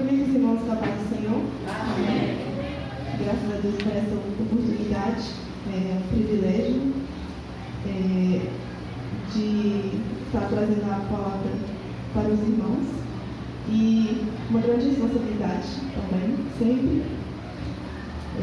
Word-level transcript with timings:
Os 0.00 0.34
irmãos 0.34 0.62
com 0.62 0.72
a 0.72 0.76
paz 0.76 0.94
do 0.94 1.14
Senhor. 1.14 1.42
Amém. 1.68 2.38
Graças 3.22 3.52
a 3.52 3.60
Deus 3.60 3.74
por 3.76 3.92
essa 3.92 4.14
oportunidade, 4.14 5.24
é 5.68 5.98
um 5.98 6.08
privilégio 6.08 6.92
é, 7.86 8.40
de 9.30 10.00
estar 10.24 10.48
trazendo 10.48 10.84
a 10.90 11.00
palavra 11.00 11.52
para 12.14 12.28
os 12.28 12.40
irmãos 12.40 12.86
e 13.68 14.26
uma 14.48 14.60
grande 14.60 14.88
responsabilidade 14.88 15.68
também, 15.94 16.36
sempre. 16.58 17.02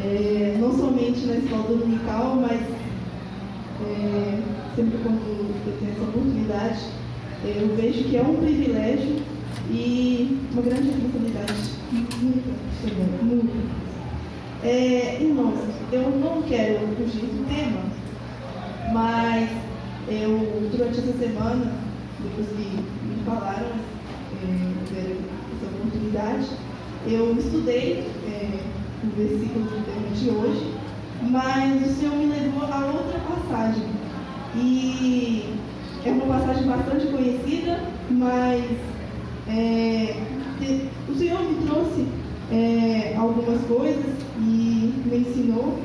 É, 0.04 0.56
não 0.60 0.72
somente 0.78 1.26
na 1.26 1.34
escola 1.38 1.64
dominical, 1.64 2.36
mas 2.36 2.60
é, 3.82 4.40
sempre 4.76 4.98
quando 5.02 5.26
eu 5.66 5.76
tenho 5.80 5.90
essa 5.90 6.02
oportunidade, 6.02 6.86
eu 7.44 7.74
vejo 7.74 8.04
que 8.04 8.16
é 8.16 8.22
um 8.22 8.36
privilégio 8.36 9.27
e 9.70 10.38
uma 10.52 10.62
grande 10.62 10.90
responsabilidade, 10.90 11.70
muito, 11.92 13.24
muito. 13.24 13.78
É, 14.64 15.18
irmãos, 15.20 15.58
eu 15.92 16.10
não 16.10 16.42
quero 16.42 16.86
fugir 16.96 17.26
do 17.26 17.46
tema, 17.48 17.82
mas 18.92 19.50
eu, 20.08 20.70
durante 20.72 20.98
essa 20.98 21.12
semana, 21.18 21.72
depois 22.20 22.48
que 22.48 22.80
me 23.06 23.24
falaram, 23.24 23.66
é, 24.42 25.16
essa 25.52 25.66
oportunidade, 25.66 26.48
eu 27.06 27.36
estudei 27.38 28.10
é, 28.26 28.60
o 29.04 29.16
versículo 29.16 29.64
do 29.66 29.84
tema 29.84 30.10
de 30.16 30.30
hoje, 30.30 30.74
mas 31.22 31.86
o 31.86 31.94
Senhor 31.94 32.16
me 32.16 32.26
levou 32.26 32.64
a 32.64 32.86
outra 32.86 33.18
passagem. 33.20 33.84
E 34.56 35.54
é 36.04 36.10
uma 36.10 36.38
passagem 36.38 36.66
bastante 36.66 37.06
conhecida, 37.06 37.80
mas 38.10 38.64
é, 39.48 40.14
o 41.08 41.14
Senhor 41.14 41.40
me 41.42 41.66
trouxe 41.66 42.06
é, 42.52 43.14
algumas 43.16 43.60
coisas 43.62 44.14
e 44.38 44.92
me 45.06 45.18
ensinou. 45.18 45.78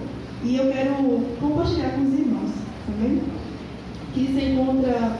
E 0.43 0.57
eu 0.57 0.71
quero 0.71 0.95
compartilhar 1.39 1.91
com 1.91 2.01
os 2.01 2.13
irmãos, 2.13 2.51
tá 2.85 2.93
Que 4.13 4.27
se 4.27 4.45
encontra 4.51 5.17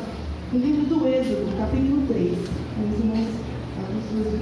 no 0.52 0.60
livro 0.60 0.86
do 0.86 1.08
Êxodo, 1.08 1.58
capítulo 1.58 2.06
3. 2.08 2.32
Os 2.34 3.00
irmãos, 3.00 3.30
as 3.80 4.10
suas 4.12 4.34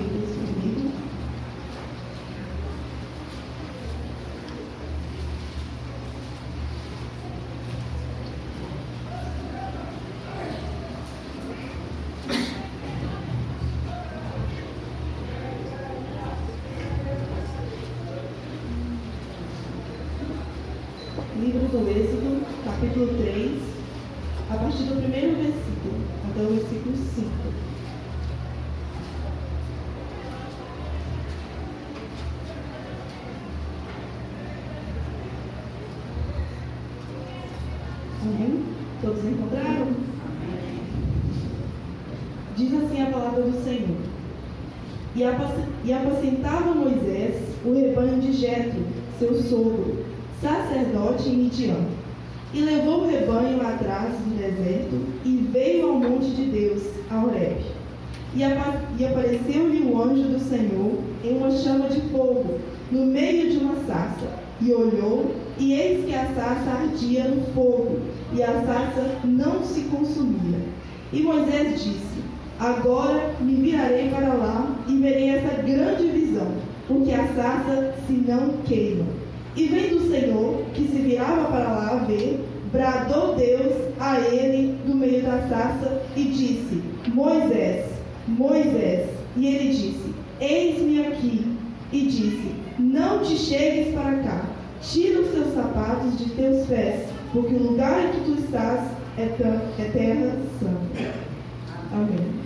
Amém? 38.21 38.63
Todos 39.01 39.23
encontraram? 39.25 39.87
Diz 42.55 42.73
assim 42.73 43.01
a 43.01 43.07
palavra 43.07 43.41
do 43.41 43.63
Senhor. 43.63 43.97
E 45.15 45.93
apacentava 45.93 46.75
Moisés 46.75 47.35
o 47.65 47.73
rebanho 47.73 48.19
de 48.19 48.33
Jetro, 48.33 48.81
seu 49.17 49.33
sogro, 49.43 50.05
sacerdote 50.41 51.29
em 51.29 51.37
Midian. 51.37 51.85
E 52.53 52.61
levou 52.61 53.03
o 53.03 53.07
rebanho 53.07 53.61
atrás 53.61 54.13
do 54.13 54.37
deserto 54.37 54.99
e 55.25 55.47
veio 55.51 55.89
ao 55.89 55.95
monte 55.95 56.31
de 56.31 56.45
Deus, 56.45 56.83
a 57.09 57.23
Horeb. 57.23 57.61
E, 58.35 58.39
e 58.39 59.05
apareceu-lhe 59.05 59.83
o 59.83 60.01
anjo 60.01 60.23
do 60.23 60.39
Senhor 60.39 60.99
em 61.23 61.37
uma 61.37 61.51
chama 61.51 61.89
de 61.89 62.01
fogo, 62.09 62.59
no 62.91 63.05
meio 63.05 63.51
de 63.51 63.57
uma 63.57 63.75
sarça. 63.85 64.27
E 64.61 64.71
olhou, 64.71 65.33
e 65.59 65.73
eis 65.73 66.05
que 66.05 66.13
a 66.13 66.25
sarça 66.33 66.69
ardia 66.69 67.25
no 67.25 67.41
fogo, 67.53 67.99
e 68.33 68.41
a 68.41 68.53
sarça 68.65 69.19
não 69.23 69.63
se 69.63 69.81
consumia. 69.81 70.59
E 71.13 71.21
Moisés 71.21 71.83
disse: 71.83 72.21
Agora 72.59 73.33
me 73.39 73.55
virarei 73.55 74.09
para 74.09 74.33
lá 74.33 74.75
e 74.87 74.97
verei 74.97 75.29
essa 75.29 75.61
grande 75.61 76.07
visão, 76.07 76.47
porque 76.87 77.11
a 77.11 77.27
sarça 77.35 77.95
se 78.07 78.13
não 78.13 78.57
queima. 78.65 79.05
E 79.55 79.65
vendo 79.65 79.97
o 79.97 80.09
Senhor, 80.09 80.63
que 80.73 80.87
se 80.87 81.01
virava 81.01 81.45
para 81.45 81.71
lá 81.71 82.05
ver, 82.07 82.39
bradou 82.71 83.35
Deus 83.35 83.73
a 83.99 84.19
ele 84.19 84.77
do 84.85 84.95
meio 84.95 85.23
da 85.23 85.47
sarça 85.49 86.01
e 86.15 86.23
disse: 86.23 86.81
Moisés, 87.13 87.85
Moisés. 88.27 89.09
E 89.35 89.47
ele 89.47 89.69
disse: 89.69 90.13
Eis-me 90.39 91.01
aqui. 91.07 91.57
E 91.91 92.05
disse: 92.05 92.55
Não 92.79 93.19
te 93.19 93.35
chegues 93.35 93.93
para 93.93 94.15
cá, 94.19 94.45
tira 94.81 95.21
os 95.21 95.31
teus 95.31 95.53
sapatos 95.53 96.17
de 96.17 96.29
teus 96.31 96.67
pés, 96.67 97.09
porque 97.31 97.53
o 97.53 97.71
lugar 97.71 98.03
em 98.03 98.11
que 98.11 98.25
tu 98.25 98.43
estás 98.43 98.91
é, 99.17 99.23
é 99.23 99.91
terra 99.91 100.37
santa. 100.59 101.13
Amém. 101.93 102.41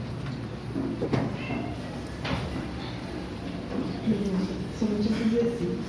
Somente 4.79 5.09
esses 5.09 5.31
versículos. 5.31 5.85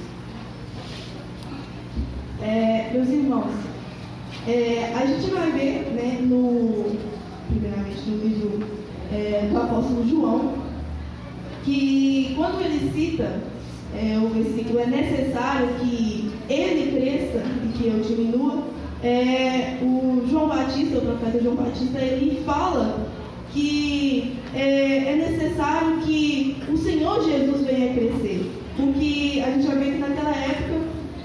É, 2.42 2.90
meus 2.92 3.08
irmãos, 3.08 3.52
é, 4.46 4.92
a 4.94 5.06
gente 5.06 5.30
vai 5.30 5.50
ver, 5.50 5.92
né, 5.92 6.18
no, 6.22 6.96
primeiramente 7.48 8.08
no 8.08 8.24
livro 8.24 8.66
é, 9.12 9.48
do 9.50 9.56
apóstolo 9.58 10.08
João, 10.08 10.54
que 11.64 12.34
quando 12.36 12.62
ele 12.62 12.92
cita 12.92 13.40
é, 13.94 14.18
o 14.18 14.28
versículo, 14.28 14.80
é 14.80 14.86
necessário 14.86 15.68
que 15.80 16.30
ele 16.48 16.98
cresça 16.98 17.42
e 17.64 17.78
que 17.78 17.86
eu 17.86 18.00
diminua, 18.00 18.62
é, 19.02 19.78
o 19.82 20.26
João 20.28 20.48
Batista, 20.48 20.98
o 20.98 21.00
profeta 21.02 21.42
João 21.42 21.56
Batista, 21.56 21.98
ele 21.98 22.42
fala 22.44 23.06
que 23.52 24.36
é, 24.54 25.12
é 25.12 25.16
necessário 25.16 25.98
que 25.98 26.56
o 26.68 26.76
Senhor 26.76 27.24
Jesus 27.24 27.66
venha 27.66 27.92
crescer. 27.94 28.50
Porque 28.76 29.42
a 29.46 29.50
gente 29.50 29.66
vai 29.66 29.76
ver 29.76 29.92
que 29.92 29.98
naquela 29.98 30.36
época 30.36 30.80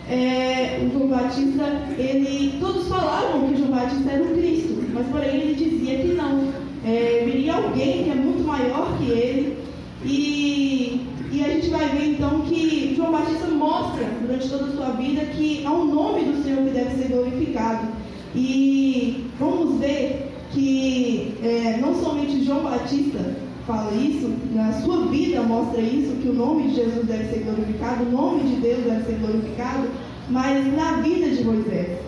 é, 0.09 0.79
o 0.85 0.91
João 0.91 1.07
Batista, 1.09 1.81
ele, 1.97 2.57
todos 2.59 2.88
falavam 2.88 3.47
que 3.49 3.57
João 3.57 3.72
Batista 3.72 4.11
era 4.11 4.23
o 4.23 4.38
Cristo, 4.38 4.83
mas 4.93 5.07
porém 5.07 5.35
ele 5.35 5.55
dizia 5.55 5.99
que 5.99 6.13
não. 6.13 6.51
É, 6.83 7.23
viria 7.25 7.53
alguém 7.53 8.03
que 8.03 8.09
é 8.09 8.16
muito 8.16 8.45
maior 8.45 8.97
que 8.97 9.11
ele. 9.11 9.57
E, 10.03 11.01
e 11.31 11.43
a 11.45 11.47
gente 11.47 11.69
vai 11.69 11.87
ver 11.87 12.11
então 12.11 12.41
que 12.41 12.93
João 12.95 13.11
Batista 13.11 13.47
mostra 13.47 14.05
durante 14.21 14.49
toda 14.49 14.65
a 14.65 14.71
sua 14.71 14.91
vida 14.91 15.21
que 15.25 15.65
há 15.65 15.71
um 15.71 15.85
nome 15.85 16.25
do 16.25 16.43
Senhor 16.43 16.63
que 16.65 16.71
deve 16.71 16.95
ser 16.95 17.07
glorificado. 17.07 17.87
E 18.35 19.25
vamos 19.39 19.79
ver 19.79 20.29
que 20.51 21.33
é, 21.41 21.77
não 21.81 21.95
somente 21.95 22.43
João 22.43 22.63
Batista 22.63 23.33
fala 23.65 23.93
isso, 23.93 24.29
na 24.53 24.73
sua 24.81 25.05
vida 25.05 25.41
mostra 25.43 25.79
isso, 25.79 26.15
que 26.21 26.27
o 26.27 26.33
nome 26.33 26.69
de 26.69 26.75
Jesus 26.75 27.05
deve 27.05 27.25
ser 27.29 27.43
glorificado, 27.43 28.03
o 28.03 28.11
nome 28.11 28.43
de 28.43 28.55
Deus 28.59 28.83
deve 28.83 29.05
ser 29.05 29.17
glorificado, 29.19 29.87
mas 30.29 30.75
na 30.75 31.01
vida 31.01 31.29
de 31.29 31.43
Moisés. 31.45 31.99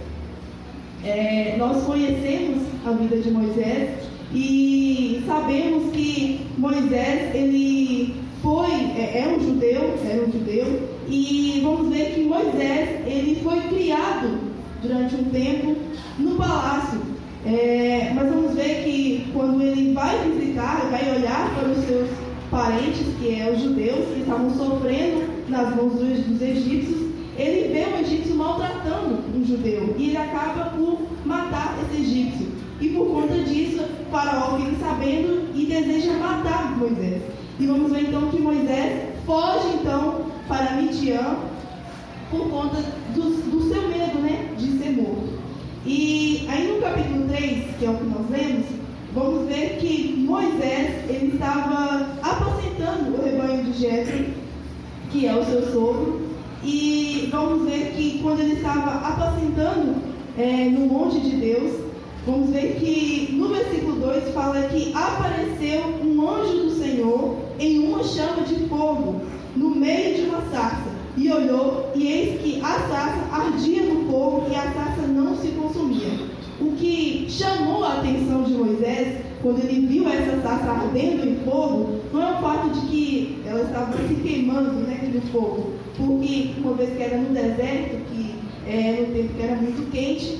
É, 1.05 1.55
nós 1.57 1.83
conhecemos 1.83 2.63
a 2.85 2.91
vida 2.91 3.17
de 3.17 3.31
Moisés 3.31 3.89
e 4.33 5.21
sabemos 5.25 5.91
que 5.91 6.41
Moisés 6.57 7.35
ele 7.35 8.22
foi 8.43 8.69
é, 8.69 9.23
é 9.23 9.35
um 9.35 9.39
judeu, 9.39 9.95
era 10.05 10.21
um 10.21 10.31
judeu 10.31 10.89
e 11.07 11.61
vamos 11.63 11.89
ver 11.89 12.13
que 12.13 12.23
Moisés 12.25 13.07
ele 13.07 13.39
foi 13.43 13.59
criado 13.61 14.37
durante 14.81 15.15
um 15.15 15.23
tempo 15.25 15.75
no 16.19 16.35
palácio 16.35 17.13
é, 17.45 18.11
mas 18.15 18.29
vamos 18.29 18.53
ver 18.53 18.83
que 18.85 19.29
quando 19.33 19.61
ele 19.61 19.93
vai 19.93 20.17
visitar, 20.29 20.87
vai 20.89 21.13
olhar 21.13 21.53
para 21.53 21.69
os 21.69 21.85
seus 21.85 22.09
parentes, 22.49 23.05
que 23.19 23.37
é 23.37 23.51
os 23.51 23.61
judeus, 23.61 24.07
que 24.13 24.21
estavam 24.21 24.49
sofrendo 24.55 25.25
nas 25.49 25.75
mãos 25.75 25.93
dos, 25.93 26.19
dos 26.19 26.41
egípcios, 26.41 27.11
ele 27.37 27.73
vê 27.73 27.85
um 27.93 27.99
egípcio 27.99 28.35
maltratando 28.35 29.19
um 29.35 29.43
judeu 29.43 29.93
e 29.97 30.09
ele 30.09 30.17
acaba 30.17 30.69
por 30.69 31.01
matar 31.25 31.77
esse 31.83 32.01
egípcio. 32.01 32.47
E 32.79 32.89
por 32.89 33.07
conta 33.07 33.33
disso, 33.39 33.83
Faraó 34.09 34.57
fica 34.57 34.77
sabendo 34.79 35.49
e 35.53 35.65
deseja 35.65 36.13
matar 36.13 36.77
Moisés. 36.77 37.23
E 37.59 37.67
vamos 37.67 37.91
ver 37.91 38.01
então 38.07 38.29
que 38.29 38.41
Moisés 38.41 39.13
foge 39.25 39.67
então 39.79 40.25
para 40.47 40.71
Midian 40.73 41.37
por 42.31 42.49
conta 42.49 42.77
do, 43.13 43.21
do 43.21 43.71
seu 43.71 43.87
medo 43.87 44.19
né, 44.19 44.49
de 44.57 44.77
ser 44.79 44.89
morto. 44.91 45.39
E 45.85 46.47
aí 46.49 46.67
no 46.67 46.81
capítulo 46.81 47.27
3, 47.27 47.75
que 47.77 47.85
é 47.85 47.89
o 47.89 47.95
que 47.95 48.03
nós 48.05 48.29
lemos, 48.29 48.65
vamos 49.13 49.47
ver 49.47 49.77
que 49.79 50.15
Moisés 50.17 51.09
ele 51.09 51.33
estava 51.33 52.07
apacentando 52.23 53.15
o 53.15 53.23
rebanho 53.23 53.63
de 53.65 53.73
Jetro, 53.73 54.25
que 55.11 55.27
é 55.27 55.35
o 55.35 55.45
seu 55.45 55.71
sogro, 55.71 56.21
e 56.63 57.29
vamos 57.31 57.69
ver 57.69 57.93
que 57.95 58.19
quando 58.23 58.39
ele 58.39 58.53
estava 58.53 59.07
apacentando 59.07 60.01
é, 60.37 60.69
no 60.69 60.87
monte 60.87 61.19
de 61.19 61.35
Deus, 61.35 61.73
vamos 62.25 62.49
ver 62.49 62.77
que 62.79 63.33
no 63.33 63.49
versículo 63.49 63.97
2 63.97 64.33
fala 64.33 64.63
que 64.63 64.91
apareceu 64.95 65.83
um 66.03 66.29
anjo 66.29 66.63
do 66.63 66.71
Senhor 66.71 67.42
em 67.59 67.79
uma 67.79 68.03
chama 68.03 68.41
de 68.43 68.67
fogo 68.67 69.21
no 69.55 69.69
meio 69.69 70.15
de 70.15 70.21
uma 70.29 70.41
sarça. 70.51 70.91
E 71.15 71.31
olhou, 71.31 71.91
e 71.95 72.07
eis 72.07 72.41
que 72.41 72.59
a 72.61 72.79
sarça 72.89 73.21
ardia 73.31 73.83
no 73.83 74.09
fogo 74.09 74.47
e 74.49 74.55
a 74.55 74.71
sarça 74.73 75.07
não 75.07 75.35
se 75.37 75.49
consumia. 75.49 76.09
O 76.59 76.71
que 76.71 77.27
chamou 77.29 77.83
a 77.83 77.99
atenção 77.99 78.43
de 78.43 78.53
Moisés, 78.53 79.17
quando 79.41 79.59
ele 79.63 79.85
viu 79.85 80.07
essa 80.09 80.41
sarça 80.41 80.71
ardendo 80.71 81.27
em 81.27 81.35
fogo, 81.43 81.99
não 82.11 82.21
é 82.21 82.31
o 82.31 82.41
fato 82.41 82.69
de 82.69 82.87
que 82.87 83.41
ela 83.45 83.61
estava 83.61 84.07
se 84.07 84.15
queimando 84.15 84.71
né, 84.87 85.11
no 85.13 85.21
fogo, 85.31 85.73
porque 85.97 86.51
uma 86.57 86.73
vez 86.73 86.95
que 86.95 87.03
era 87.03 87.17
no 87.17 87.29
deserto, 87.29 87.97
que 88.11 88.35
é, 88.67 89.01
no 89.01 89.13
tempo 89.13 89.33
que 89.33 89.43
era 89.43 89.55
muito 89.55 89.91
quente, 89.91 90.39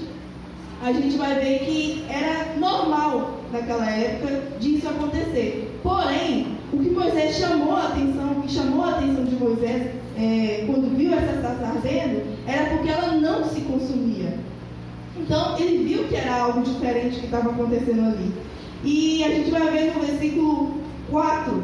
a 0.81 0.92
gente 0.92 1.18
vai 1.18 1.39
ver 1.39 1.60
que 1.60 2.04
era 2.10 2.56
normal 2.57 3.39
naquela 3.51 3.89
época 3.89 4.42
disso 4.60 4.88
acontecer. 4.89 5.80
Porém, 5.81 6.57
o 6.74 6.80
que 6.80 6.90
Moisés 6.90 7.36
chamou 7.38 7.75
a 7.75 7.88
atenção, 7.88 8.31
o 8.31 8.42
que 8.42 8.52
chamou 8.52 8.84
a 8.84 8.90
atenção 8.92 9.24
de 9.25 9.36
Moisés 9.36 9.92
é, 10.18 10.64
quando 10.66 10.96
viu 10.98 11.14
essa 11.14 11.42
sarça 11.42 11.66
ardendo, 11.68 12.24
era 12.48 12.66
porque 12.72 12.90
ela 12.90 13.14
não 13.14 13.44
se 13.46 13.62
consumia. 13.62 14.38
Então 15.18 15.58
ele 15.60 15.84
viu 15.84 16.06
que 16.06 16.16
era 16.16 16.42
algo 16.42 16.62
diferente 16.64 17.20
que 17.20 17.25
estava 17.25 17.52
acontecendo 17.52 18.08
ali. 18.08 18.31
E 18.84 19.24
a 19.24 19.30
gente 19.30 19.52
vai 19.52 19.70
ver 19.70 19.94
no 19.94 20.02
versículo 20.02 20.78
4 21.10 21.64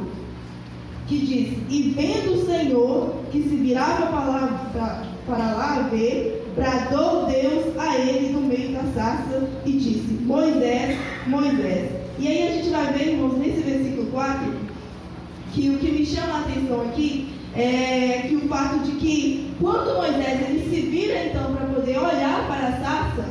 que 1.08 1.18
diz: 1.18 1.58
E 1.70 1.90
vendo 1.90 2.34
o 2.34 2.46
Senhor 2.46 3.16
que 3.32 3.42
se 3.42 3.56
virava 3.56 4.08
para 4.08 5.10
para 5.26 5.54
lá 5.54 5.90
ver, 5.92 6.44
bradou 6.56 7.28
Deus 7.28 7.78
a 7.78 7.98
ele 7.98 8.30
no 8.30 8.42
meio 8.42 8.74
da 8.74 8.84
sarça 8.94 9.48
e 9.66 9.72
disse: 9.72 10.14
Moisés, 10.24 10.98
Moisés. 11.28 11.92
E 12.18 12.28
aí 12.28 12.48
a 12.48 12.52
gente 12.54 12.70
vai 12.70 12.94
ver, 12.94 13.14
irmãos, 13.14 13.38
nesse 13.38 13.62
versículo 13.62 14.08
4, 14.12 14.69
que 15.54 15.70
o 15.70 15.78
que 15.78 15.92
me 15.92 16.06
chama 16.06 16.36
a 16.36 16.40
atenção 16.42 16.82
aqui 16.82 17.30
é 17.56 18.26
que 18.28 18.36
o 18.36 18.48
fato 18.48 18.80
de 18.80 18.92
que 18.94 19.54
quando 19.60 19.98
Moisés 19.98 20.50
ele 20.50 20.70
se 20.70 20.82
vira 20.82 21.26
então 21.26 21.54
para 21.54 21.66
poder 21.66 21.98
olhar 21.98 22.48
para 22.48 22.68
a 22.68 22.80
sarça, 22.80 23.26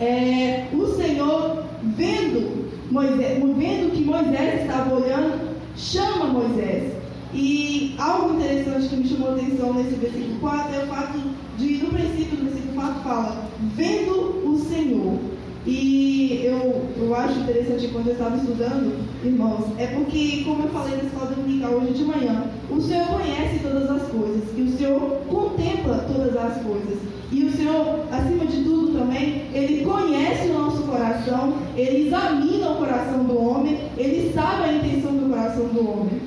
é, 0.00 0.66
o 0.72 0.86
Senhor 0.86 1.64
vendo 1.82 2.70
Moisés, 2.90 3.38
vendo 3.38 3.92
que 3.92 4.04
Moisés 4.04 4.62
estava 4.62 4.94
olhando, 4.94 5.56
chama 5.76 6.26
Moisés. 6.26 6.92
E 7.32 7.96
algo 7.98 8.34
interessante 8.34 8.88
que 8.88 8.96
me 8.96 9.08
chamou 9.08 9.30
a 9.30 9.34
atenção 9.34 9.74
nesse 9.74 9.96
versículo 9.96 10.38
4 10.38 10.74
é 10.74 10.84
o 10.84 10.86
fato 10.86 11.18
de, 11.58 11.78
no 11.78 11.90
princípio 11.90 12.36
do 12.36 12.44
versículo 12.44 12.74
4 12.74 13.02
fala, 13.02 13.50
vendo 13.74 14.48
o 14.48 14.58
Senhor. 14.58 15.18
E 15.66 16.42
eu, 16.44 16.82
eu 16.98 17.14
acho 17.14 17.40
interessante 17.40 17.88
quando 17.88 18.08
eu 18.08 18.12
estava 18.12 18.36
estudando, 18.36 18.98
irmãos, 19.24 19.64
é 19.78 19.86
porque, 19.86 20.42
como 20.44 20.64
eu 20.64 20.68
falei 20.68 20.96
na 20.96 21.04
escola 21.04 21.34
dominical 21.34 21.72
hoje 21.72 21.94
de 21.94 22.04
manhã, 22.04 22.44
o 22.70 22.80
Senhor 22.82 23.06
conhece 23.06 23.60
todas 23.62 23.90
as 23.90 24.02
coisas 24.08 24.42
e 24.56 24.62
o 24.62 24.76
Senhor 24.76 25.00
contempla 25.26 26.04
todas 26.06 26.36
as 26.36 26.62
coisas. 26.62 26.98
E 27.32 27.44
o 27.44 27.52
Senhor, 27.52 28.00
acima 28.12 28.44
de 28.44 28.62
tudo 28.62 28.98
também, 28.98 29.44
Ele 29.54 29.84
conhece 29.84 30.48
o 30.50 30.52
nosso 30.52 30.82
coração, 30.82 31.54
Ele 31.74 32.08
examina 32.08 32.70
o 32.70 32.76
coração 32.76 33.24
do 33.24 33.42
homem, 33.42 33.78
Ele 33.96 34.32
sabe 34.34 34.64
a 34.64 34.72
intenção 34.74 35.12
do 35.12 35.30
coração 35.30 35.66
do 35.68 35.88
homem. 35.88 36.20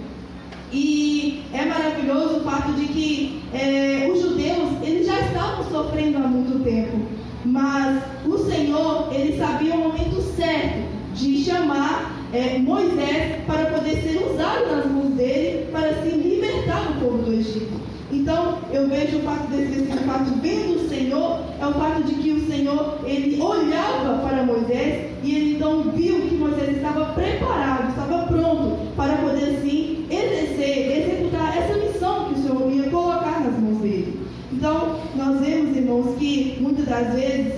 E 0.73 1.43
é 1.53 1.63
maravilhoso 1.63 2.37
o 2.37 2.39
fato 2.41 2.73
de 2.73 2.87
que 2.87 3.39
é, 3.53 4.09
os 4.11 4.19
judeus, 4.19 4.69
eles 4.81 5.05
já 5.05 5.19
estavam 5.21 5.63
sofrendo 5.69 6.17
há 6.17 6.27
muito 6.27 6.61
tempo. 6.63 7.16
Mas 7.57 8.03
o 8.23 8.37
Senhor, 8.37 9.07
ele 9.11 9.35
sabia 9.35 9.73
o 9.73 9.79
momento 9.79 10.21
certo 10.35 10.77
de 11.15 11.43
chamar 11.43 12.13
é, 12.31 12.59
Moisés 12.59 13.41
para 13.47 13.65
poder 13.71 13.99
ser 14.03 14.21
usado 14.31 14.75
nas 14.75 14.85
mãos 14.85 15.15
dele 15.15 15.67
para 15.71 15.91
se 16.03 16.09
libertar 16.09 16.81
do 16.81 17.01
povo 17.01 17.17
do 17.23 17.33
Egito. 17.33 17.81
Então, 18.11 18.59
eu 18.71 18.87
vejo 18.87 19.17
o 19.17 19.21
fato 19.21 19.47
desse 19.47 19.71
versículo 19.71 20.03
4, 20.03 20.35
vendo 20.39 20.75
o 20.75 20.87
Senhor, 20.87 21.39
é 21.59 21.65
o 21.65 21.73
fato 21.73 22.03
de 22.03 22.13
que 22.13 22.29
o 22.29 22.47
Senhor, 22.47 22.99
ele 23.03 23.41
olhava 23.41 24.19
para 24.19 24.43
Moisés 24.43 25.09
e 25.23 25.35
ele 25.35 25.55
então 25.55 25.81
viu 25.95 26.21
que 26.29 26.35
Moisés 26.35 26.77
estava 26.77 27.05
preparado, 27.13 27.89
estava 27.89 28.27
pronto 28.27 28.77
para 28.95 29.17
poder 29.17 29.61
sim 29.63 30.05
exercer, 30.11 30.95
executar 30.95 31.57
essa 31.57 31.73
missão 31.73 32.25
que 32.25 32.39
o 32.39 32.43
Senhor 32.43 32.71
ia 32.71 32.91
colocar 32.91 33.39
nas 33.39 33.59
mãos 33.59 33.81
dele. 33.81 34.27
Então, 34.57 34.99
nós 35.15 35.39
vemos, 35.41 35.75
irmãos, 35.75 36.15
que 36.17 36.56
muitas 36.67 36.85
das 36.85 37.13
vezes 37.13 37.53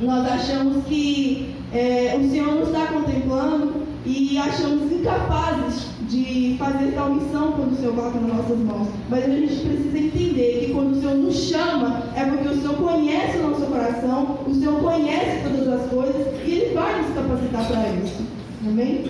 nós 0.00 0.26
achamos 0.30 0.84
que 0.84 1.54
é, 1.72 2.16
o 2.18 2.30
Senhor 2.30 2.54
nos 2.54 2.68
está 2.68 2.86
contemplando 2.86 3.82
e 4.04 4.38
achamos 4.38 4.92
incapazes 4.92 5.86
de 6.08 6.56
fazer 6.58 6.92
tal 6.92 7.14
missão 7.14 7.52
quando 7.52 7.72
o 7.72 7.76
Senhor 7.76 7.94
coloca 7.94 8.18
nas 8.18 8.36
nossas 8.36 8.58
mãos. 8.58 8.88
Mas 9.08 9.24
a 9.24 9.28
gente 9.28 9.54
precisa 9.54 9.98
entender 9.98 10.64
que 10.66 10.72
quando 10.72 10.92
o 10.92 11.00
Senhor 11.00 11.14
nos 11.14 11.36
chama, 11.36 12.02
é 12.16 12.24
porque 12.24 12.48
o 12.48 12.60
Senhor 12.60 12.76
conhece 12.76 13.38
o 13.38 13.50
nosso 13.50 13.66
coração, 13.66 14.38
o 14.46 14.54
Senhor 14.54 14.80
conhece 14.80 15.42
todas 15.44 15.68
as 15.68 15.90
coisas 15.90 16.26
e 16.44 16.50
Ele 16.50 16.74
vai 16.74 17.02
nos 17.02 17.14
capacitar 17.14 17.66
para 17.68 17.88
isso. 18.02 18.22
Amém? 18.66 19.04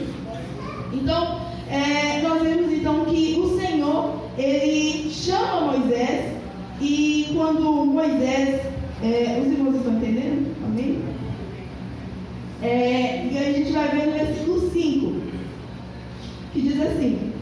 Então, 0.92 1.40
é, 1.68 2.20
nós 2.22 2.42
vemos 2.42 2.72
então 2.72 3.04
que 3.06 3.40
o 3.40 3.58
Senhor, 3.58 4.16
Ele 4.36 5.10
chama 5.10 5.72
Moisés 5.72 6.40
e 6.80 7.26
quando 7.34 7.84
Moisés, 7.84 8.62
é, 9.02 9.40
os 9.40 9.52
irmãos 9.52 9.76
estão 9.76 9.94
entendendo? 9.94 10.54
Amém? 10.64 11.02
É, 12.62 13.26
e 13.30 13.38
aí 13.38 13.48
a 13.48 13.58
gente 13.58 13.72
vai 13.72 13.88
ver 13.88 14.06
no 14.06 14.12
versículo 14.12 14.70
5, 14.70 15.14
que 16.52 16.60
diz 16.60 16.80
assim: 16.82 17.32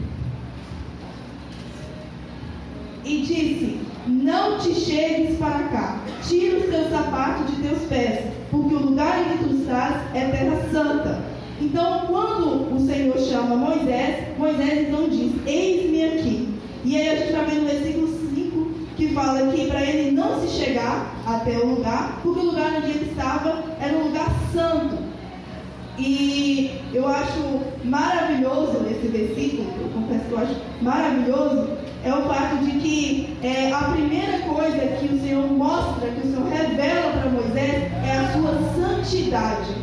E 3.03 3.21
disse: 3.21 3.79
Não 4.07 4.57
te 4.59 4.73
chegues 4.73 5.37
para 5.37 5.63
cá, 5.67 6.01
tira 6.25 6.59
os 6.59 6.65
teus 6.67 6.89
sapatos 6.89 7.53
de 7.53 7.61
teus 7.61 7.81
pés, 7.89 8.27
porque 8.49 8.75
o 8.75 8.79
lugar 8.79 9.19
em 9.19 9.37
que 9.37 9.43
tu 9.43 9.55
estás 9.55 9.95
é 10.15 10.29
terra 10.29 10.65
santa. 10.71 11.21
Então, 11.61 12.05
quando 12.07 12.73
o 12.73 12.79
Senhor 12.87 13.19
chama 13.19 13.57
Moisés, 13.57 14.37
Moisés 14.37 14.87
então 14.87 15.09
diz: 15.09 15.33
Eis-me 15.45 16.05
aqui. 16.05 16.49
E 16.85 16.95
aí 16.95 17.09
a 17.09 17.15
gente 17.17 17.33
vai 17.33 17.45
ver 17.45 17.55
no 17.55 17.65
versículo 17.65 18.07
5 18.07 18.18
que 18.99 19.13
fala 19.13 19.49
que 19.53 19.67
para 19.67 19.81
ele 19.81 20.11
não 20.11 20.41
se 20.41 20.49
chegar 20.49 21.15
até 21.25 21.57
o 21.57 21.75
lugar, 21.75 22.19
porque 22.21 22.39
o 22.41 22.43
lugar 22.47 22.73
onde 22.77 22.89
ele 22.89 23.09
estava 23.09 23.63
era 23.79 23.97
um 23.97 24.07
lugar 24.07 24.27
santo. 24.51 24.97
E 25.97 26.71
eu 26.93 27.07
acho 27.07 27.61
maravilhoso 27.83 28.79
nesse 28.81 29.07
versículo, 29.07 29.69
eu 29.81 29.89
confesso 29.89 30.25
que 30.25 30.31
eu 30.31 30.37
acho 30.37 30.55
maravilhoso, 30.81 31.69
é 32.03 32.13
o 32.13 32.21
fato 32.23 32.57
de 32.63 32.71
que 32.79 33.37
é, 33.41 33.71
a 33.71 33.83
primeira 33.83 34.39
coisa 34.39 34.77
que 34.99 35.13
o 35.13 35.21
Senhor 35.21 35.47
mostra, 35.47 36.09
que 36.09 36.27
o 36.27 36.31
Senhor 36.31 36.49
revela 36.49 37.11
para 37.13 37.29
Moisés, 37.29 37.91
é 38.05 38.17
a 38.17 38.33
sua 38.33 38.53
santidade. 38.75 39.75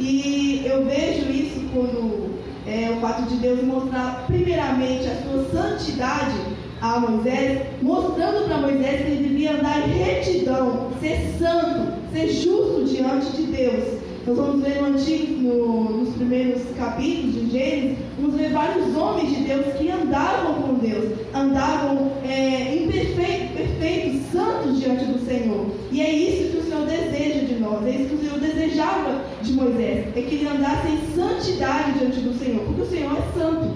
E 0.00 0.62
eu 0.64 0.84
vejo 0.84 1.30
isso 1.30 1.60
quando 1.72 2.34
é, 2.66 2.90
o 2.90 3.00
fato 3.00 3.22
de 3.22 3.36
Deus 3.36 3.62
mostrar 3.62 4.24
primeiramente 4.26 5.06
a 5.06 5.16
sua 5.22 5.44
santidade 5.52 6.53
a 6.84 7.00
Moisés, 7.00 7.62
mostrando 7.80 8.44
para 8.44 8.58
Moisés 8.58 9.00
que 9.00 9.10
ele 9.10 9.28
devia 9.28 9.52
andar 9.52 9.88
em 9.88 9.92
retidão, 9.92 10.90
ser 11.00 11.34
santo, 11.38 11.94
ser 12.12 12.28
justo 12.28 12.84
diante 12.84 13.34
de 13.38 13.42
Deus. 13.44 13.84
Nós 14.26 14.36
vamos 14.36 14.62
ver 14.62 14.82
no 14.82 14.88
antigo, 14.88 15.42
no, 15.42 15.84
nos 15.98 16.14
primeiros 16.14 16.62
capítulos 16.76 17.34
de 17.34 17.50
Gênesis, 17.50 17.98
vamos 18.18 18.36
ver 18.36 18.50
vários 18.50 18.94
homens 18.94 19.30
de 19.30 19.44
Deus 19.44 19.64
que 19.78 19.90
andavam 19.90 20.54
com 20.54 20.74
Deus, 20.74 21.18
andavam 21.34 22.12
é, 22.22 22.76
em 22.76 22.86
perfeito, 22.90 23.54
perfeito, 23.54 24.30
santos 24.30 24.78
diante 24.78 25.06
do 25.06 25.24
Senhor. 25.24 25.66
E 25.90 26.02
é 26.02 26.10
isso 26.10 26.52
que 26.52 26.58
o 26.58 26.64
Senhor 26.64 26.86
deseja 26.86 27.46
de 27.46 27.54
nós, 27.60 27.86
é 27.86 27.90
isso 27.90 28.08
que 28.10 28.14
o 28.14 28.20
Senhor 28.20 28.40
desejava 28.40 29.24
de 29.42 29.52
Moisés, 29.54 30.06
é 30.14 30.20
que 30.20 30.34
ele 30.34 30.48
andasse 30.48 30.88
em 30.88 31.14
santidade 31.14 31.98
diante 31.98 32.20
do 32.20 32.38
Senhor, 32.38 32.62
porque 32.64 32.82
o 32.82 32.86
Senhor 32.86 33.12
é 33.16 33.38
santo. 33.38 33.72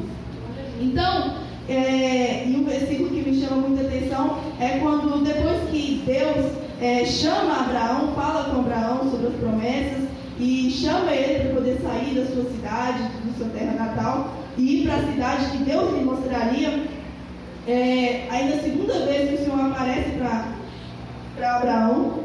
Então, 0.81 1.48
é, 1.69 2.45
e 2.47 2.57
um 2.57 2.65
versículo 2.65 3.11
que 3.11 3.31
me 3.31 3.41
chama 3.41 3.69
muita 3.69 3.87
atenção 3.87 4.39
é 4.59 4.79
quando 4.79 5.23
depois 5.23 5.69
que 5.71 6.03
Deus 6.07 6.53
é, 6.81 7.05
chama 7.05 7.61
Abraão, 7.61 8.15
fala 8.15 8.45
com 8.45 8.61
Abraão 8.61 9.11
sobre 9.11 9.27
as 9.27 9.35
promessas, 9.35 10.09
e 10.41 10.71
chama 10.71 11.13
ele 11.13 11.45
para 11.45 11.55
poder 11.55 11.81
sair 11.83 12.15
da 12.15 12.27
sua 12.27 12.45
cidade, 12.45 13.03
da 13.03 13.33
sua 13.37 13.49
terra 13.49 13.73
natal, 13.73 14.35
e 14.57 14.83
ir 14.83 14.87
para 14.87 14.97
a 14.97 15.13
cidade 15.13 15.51
que 15.51 15.65
Deus 15.65 15.93
lhe 15.93 16.05
mostraria. 16.05 16.85
É, 17.67 18.27
aí 18.31 18.49
na 18.49 18.63
segunda 18.63 18.95
vez 19.05 19.29
que 19.29 19.35
o 19.35 19.45
Senhor 19.45 19.61
aparece 19.61 20.11
para 20.13 21.57
Abraão, 21.57 22.21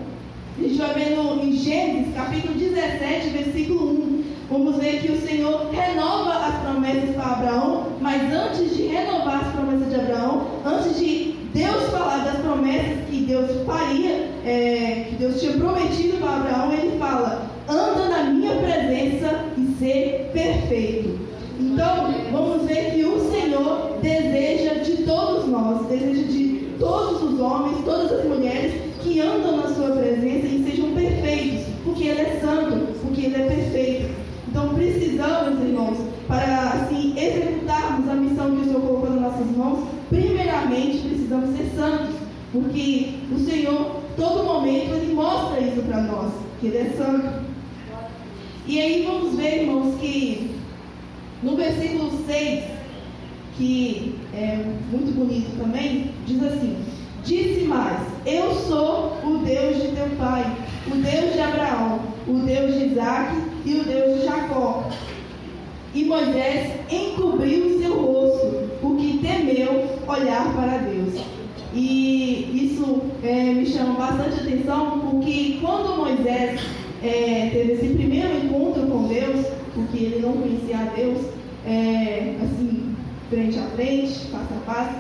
a 0.58 0.62
gente 0.62 0.76
vai 0.76 0.94
ver 0.94 1.16
no, 1.16 1.44
em 1.44 1.54
Gênesis 1.54 2.14
capítulo 2.14 2.54
17, 2.54 3.30
versículo 3.30 3.90
1, 3.90 4.13
vamos 4.54 4.76
ver 4.76 5.02
que 5.02 5.12
o 5.12 5.20
Senhor 5.20 5.72
renova 5.72 6.46
as 6.46 6.62
promessas 6.62 7.16
para 7.16 7.26
Abraão, 7.26 7.88
mas 8.00 8.22
antes 8.32 8.78
de 8.78 8.84
renovar 8.84 9.48
as 9.48 9.52
promessas 9.52 9.90
de 9.90 9.96
Abraão, 9.96 10.48
antes 10.64 11.00
de 11.00 11.36
Deus 11.56 11.90
falar 11.90 12.24
das 12.24 12.38
promessas 12.38 13.00
que 13.10 13.22
Deus 13.22 13.50
faria, 13.66 14.30
é, 14.46 15.08
que 15.10 15.16
Deus 15.16 15.42
tinha 15.42 15.54
prometido 15.54 16.18
para 16.20 16.36
Abraão, 16.36 16.72
ele 16.72 17.00
fala: 17.00 17.50
anda 17.68 18.10
na 18.10 18.24
minha 18.26 18.56
presença 18.58 19.44
e 19.58 19.76
ser 19.80 20.30
perfeito. 20.32 21.20
Então, 21.60 22.14
vamos 22.32 22.68
ver 22.68 22.92
que 22.94 23.04
o 23.06 23.32
Senhor 23.32 23.98
deseja 24.04 24.76
de 24.84 25.04
todos 25.04 25.48
nós, 25.48 25.88
deseja 25.88 26.28
de 26.28 26.76
todos 26.78 27.24
os 27.24 27.40
homens, 27.40 27.84
todas 27.84 28.12
as 28.12 28.26
mulheres 28.26 28.74
que 29.02 29.20
andam 29.20 29.58
na 29.58 29.74
sua 29.74 29.96
presença 29.96 30.46
e 30.46 30.64
sejam 30.70 30.92
perfeitos, 30.92 31.66
porque 31.84 32.04
Ele 32.04 32.22
é 32.22 32.40
santo, 32.40 32.94
porque 33.02 33.22
Ele 33.22 33.36
é 33.36 33.48
perfeito. 33.48 34.23
Então 34.64 34.76
precisamos, 34.76 35.60
irmãos, 35.60 35.98
para 36.26 36.70
assim 36.70 37.14
executarmos 37.18 38.10
a 38.10 38.14
missão 38.14 38.56
que 38.56 38.62
o 38.62 38.64
Senhor 38.64 38.82
colocou 38.82 39.10
nas 39.10 39.22
nossas 39.22 39.58
mãos, 39.58 39.90
primeiramente 40.10 41.00
precisamos 41.00 41.58
ser 41.58 41.70
santos, 41.76 42.16
porque 42.54 43.16
o 43.30 43.40
Senhor, 43.40 43.98
todo 44.16 44.46
momento, 44.46 44.94
Ele 44.94 45.14
mostra 45.14 45.60
isso 45.60 45.82
para 45.82 46.02
nós, 46.04 46.32
que 46.62 46.68
Ele 46.68 46.78
é 46.78 46.94
santo. 46.98 47.44
E 48.66 48.80
aí 48.80 49.04
vamos 49.06 49.36
ver, 49.36 49.64
irmãos, 49.64 50.00
que 50.00 50.56
no 51.44 51.58
versículo 51.58 52.12
6, 52.26 52.64
que 53.58 54.16
é 54.34 54.64
muito 54.92 55.14
bonito 55.14 55.58
também, 55.58 56.12
diz 56.26 56.42
assim: 56.42 56.78
Disse 57.26 57.66
mais: 57.66 58.00
Eu 58.26 58.56
sou 58.56 59.18
o 59.26 59.40
Deus 59.44 59.82
de 59.82 59.90
teu 59.90 60.08
pai, 60.18 60.46
o 60.88 60.96
Deus 60.96 61.34
de 61.34 61.42
Abraão, 61.42 62.00
o 62.26 62.40
Deus 62.46 62.74
de 62.76 62.86
Isaac 62.86 63.53
e 63.66 63.76
o 63.76 63.84
Deus 63.84 64.20
de 64.20 64.26
Jacó. 64.26 64.90
E 65.94 66.06
Moisés 66.06 66.72
encobriu 66.92 67.80
seu 67.80 67.94
rosto, 67.94 68.70
porque 68.82 69.20
temeu 69.22 69.86
olhar 70.08 70.54
para 70.56 70.80
Deus. 70.80 71.22
E 71.74 72.72
isso 72.72 73.02
é, 73.24 73.54
me 73.54 73.66
chama 73.66 73.94
bastante 73.94 74.42
atenção, 74.42 75.00
porque 75.00 75.58
quando 75.62 75.98
Moisés 75.98 76.62
é, 77.04 77.50
teve 77.52 77.74
esse 77.74 77.88
primeiro 77.90 78.46
encontro 78.46 78.88
com 78.88 79.08
Deus, 79.08 79.46
porque 79.74 79.98
ele 79.98 80.20
não 80.22 80.34
conhecia 80.34 80.78
a 80.78 80.86
Deus, 80.96 81.26
é, 81.66 82.36
assim, 82.44 82.96
frente 83.30 83.58
a 83.58 83.64
frente, 83.76 84.20
face 84.32 84.54
a 84.54 84.72
face, 84.72 84.96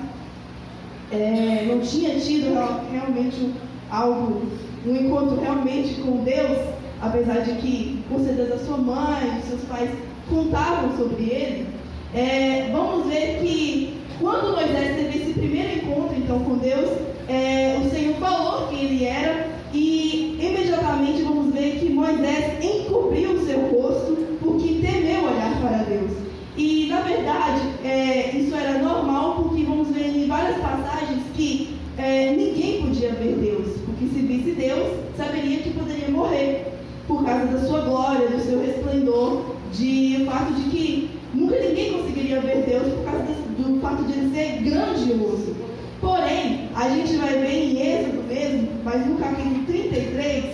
é, 1.11 1.65
não 1.69 1.79
tinha 1.79 2.19
tido 2.19 2.53
realmente 2.91 3.51
algo, 3.91 4.41
um 4.85 4.95
encontro 4.95 5.39
realmente 5.39 5.95
com 6.01 6.23
Deus, 6.23 6.57
apesar 7.03 7.41
de 7.41 7.53
que, 7.55 8.03
ser 8.23 8.47
da 8.47 8.57
sua 8.57 8.77
mãe, 8.77 9.41
seus 9.47 9.61
pais 9.63 9.89
contavam 10.29 10.95
sobre 10.97 11.23
ele, 11.23 11.67
é, 12.15 12.69
vamos 12.71 13.07
ver 13.07 13.39
que 13.41 13.97
quando 14.19 14.55
Moisés 14.55 14.95
teve 14.95 15.17
esse 15.17 15.33
primeiro 15.33 15.75
encontro 15.79 16.15
então 16.17 16.39
com 16.39 16.57
Deus, 16.57 16.89
é, 17.27 17.77
o 17.83 17.89
Senhor 17.89 18.15
falou 18.15 18.67
quem 18.67 18.85
ele 18.85 19.05
era 19.05 19.47
e 19.73 20.37
imediatamente 20.39 21.23
vamos 21.23 21.53
ver 21.53 21.79
que 21.79 21.89
Moisés 21.89 22.63
encobriu 22.63 23.31
o 23.31 23.45
seu 23.45 23.59
rosto 23.59 24.37
porque 24.39 24.79
temeu 24.81 25.25
olhar 25.25 25.59
para 25.61 25.83
Deus. 25.83 26.11
E 26.55 26.87
na 26.89 27.01
verdade 27.01 27.61
é, 27.83 28.31
isso 28.35 28.55
era 28.55 28.79
normal 28.79 29.43
porque 29.43 29.63
vamos 29.63 29.89
ver 29.89 30.07
em 30.07 30.27
várias 30.27 30.57
passagens 30.57 31.23
que 31.35 31.75
é, 31.97 32.31
ninguém 32.31 32.81
podia 32.81 33.11
ver 33.11 33.35
Deus, 33.35 33.77
porque 33.85 34.05
se 34.05 34.25
visse 34.25 34.51
Deus 34.51 35.03
saberia 35.17 35.59
que 35.59 35.71
poderia 35.71 36.09
morrer 36.09 36.72
por 37.07 37.23
causa 37.25 37.45
da 37.47 37.59
sua 37.65 37.81
glória, 37.81 38.27
do 38.27 38.39
seu 38.39 38.61
resplendor, 38.61 39.43
de 39.73 40.23
fato 40.25 40.53
de 40.53 40.69
que 40.69 41.09
nunca 41.33 41.59
ninguém 41.59 41.93
conseguiria 41.93 42.39
ver 42.41 42.63
Deus 42.67 42.93
por 42.93 43.03
causa 43.03 43.23
do 43.57 43.79
fato 43.81 44.03
de 44.03 44.13
ele 44.13 44.35
ser 44.35 44.61
grandioso. 44.63 45.55
Porém, 45.99 46.69
a 46.75 46.89
gente 46.89 47.15
vai 47.15 47.33
ver 47.39 47.51
em 47.51 47.79
Êxodo 47.81 48.23
mesmo, 48.27 48.69
mas 48.83 49.05
no 49.05 49.15
capítulo 49.15 49.65
33, 49.65 50.45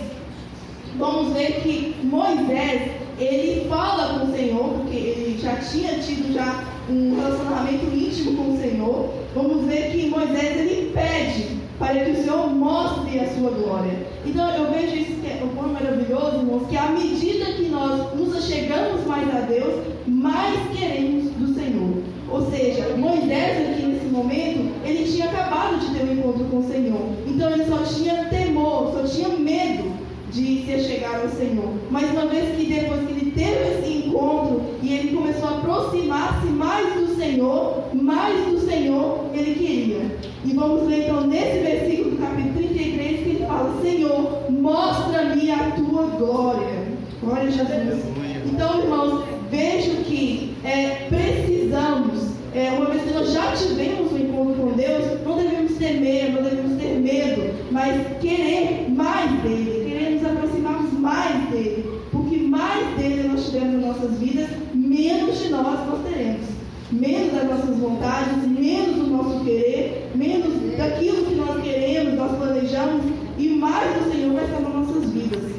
vamos 0.96 1.32
ver 1.32 1.60
que 1.62 1.94
Moisés, 2.04 2.92
ele 3.18 3.68
fala 3.68 4.18
com 4.18 4.26
o 4.26 4.32
Senhor, 4.32 4.68
porque 4.74 4.96
ele 4.96 5.38
já 5.40 5.56
tinha 5.56 5.98
tido 5.98 6.32
já 6.32 6.64
um 6.88 7.16
relacionamento 7.16 7.86
íntimo 7.94 8.36
com 8.36 8.54
o 8.54 8.60
Senhor. 8.60 9.10
Vamos 9.34 9.66
ver 9.66 9.92
que 9.92 10.08
Moisés, 10.08 10.56
ele 10.56 10.90
pede 10.92 11.59
para 11.80 12.04
que 12.04 12.10
o 12.10 12.22
Senhor 12.22 12.50
mostre 12.50 13.18
a 13.18 13.26
sua 13.34 13.50
glória. 13.50 14.06
Então 14.26 14.54
eu 14.54 14.70
vejo 14.70 14.94
isso 14.94 15.20
que 15.20 15.26
é 15.26 15.42
um 15.42 15.48
quão 15.56 15.70
maravilhoso, 15.70 16.36
irmãos, 16.36 16.68
que 16.68 16.76
à 16.76 16.90
medida 16.90 17.46
que 17.54 17.70
nós 17.70 18.14
nos 18.14 18.36
achegamos 18.36 19.06
mais 19.06 19.34
a 19.34 19.40
Deus, 19.40 19.86
mais 20.06 20.58
queremos 20.76 21.30
do 21.32 21.54
Senhor. 21.54 22.02
Ou 22.28 22.50
seja, 22.50 22.86
Moisés 22.98 23.70
aqui 23.70 23.86
nesse 23.86 24.06
momento, 24.06 24.70
ele 24.84 25.10
tinha 25.10 25.24
acabado 25.24 25.80
de 25.80 25.86
ter 25.94 26.04
um 26.04 26.12
encontro 26.12 26.44
com 26.44 26.58
o 26.58 26.68
Senhor. 26.68 27.00
Então 27.26 27.50
ele 27.50 27.64
só 27.64 27.78
tinha 27.78 28.26
temor, 28.26 28.92
só 28.92 29.02
tinha 29.04 29.30
medo 29.30 29.90
de 30.30 30.64
se 30.64 30.80
chegar 30.80 31.22
ao 31.22 31.30
Senhor. 31.30 31.72
Mas 31.90 32.10
uma 32.10 32.26
vez 32.26 32.56
que 32.56 32.66
depois 32.66 33.06
que 33.06 33.12
ele 33.12 33.30
teve 33.30 33.78
esse 33.78 34.06
encontro 34.06 34.62
e 34.82 34.94
ele 34.94 35.16
começou 35.16 35.48
a 35.48 35.52
aproximar-se 35.52 36.46
mais 36.46 36.94
do 36.94 37.16
Senhor, 37.16 37.84
mais 38.10 38.44
do 38.46 38.58
Senhor 38.58 39.26
ele 39.32 39.54
queria. 39.54 40.18
E 40.44 40.52
vamos 40.52 40.88
ler 40.88 41.04
então 41.04 41.26
nesse 41.26 41.60
versículo 41.60 42.10
do 42.10 42.16
capítulo 42.16 42.54
33 42.54 43.20
que 43.20 43.28
ele 43.28 43.46
fala: 43.46 43.80
Senhor, 43.82 44.50
mostra-me 44.50 45.50
a 45.52 45.70
tua 45.70 46.02
glória. 46.18 46.90
Glória 47.22 47.44
a 47.44 47.50
Jesus. 47.50 48.04
Então, 48.46 48.80
irmãos, 48.80 49.24
vejo 49.50 50.02
que 50.04 50.56
é, 50.64 51.06
precisamos, 51.08 52.30
é, 52.52 52.70
uma 52.70 52.86
vez 52.86 53.02
que 53.02 53.14
nós 53.14 53.32
já 53.32 53.52
tivemos 53.52 54.12
um 54.12 54.18
encontro 54.18 54.54
com 54.54 54.72
Deus, 54.72 55.22
não 55.24 55.36
devemos 55.36 55.76
temer, 55.76 56.32
não 56.32 56.42
devemos 56.42 56.82
ter 56.82 56.98
medo, 56.98 57.54
mas 57.70 58.18
querer 58.20 58.86
mais 58.88 59.30
dele, 59.42 59.84
querer 59.88 60.10
nos 60.10 60.24
aproximarmos 60.24 60.92
mais 60.94 61.48
dele. 61.50 62.00
Porque 62.10 62.38
mais 62.38 62.96
dele 62.96 63.28
nós 63.28 63.44
tivermos 63.44 63.74
nas 63.74 63.96
nossas 63.96 64.18
vidas, 64.18 64.48
menos 64.74 65.38
de 65.38 65.50
nós 65.50 65.86
nós 65.86 66.00
teremos. 66.02 66.60
Menos 66.92 67.32
das 67.32 67.39
nossas 67.50 67.76
vontades, 67.76 68.46
menos 68.46 68.96
do 68.96 69.06
nosso 69.08 69.44
querer, 69.44 70.10
menos 70.14 70.76
daquilo 70.76 71.26
que 71.26 71.34
nós 71.34 71.62
queremos, 71.62 72.14
nós 72.14 72.36
planejamos, 72.38 73.04
e 73.36 73.48
mais 73.48 73.92
do 73.94 74.10
Senhor 74.10 74.34
vai 74.34 74.46
nas 74.46 74.62
nossas 74.62 75.10
vidas. 75.10 75.50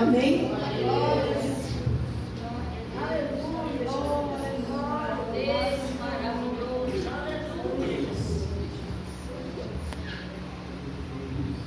Amém? 0.00 0.50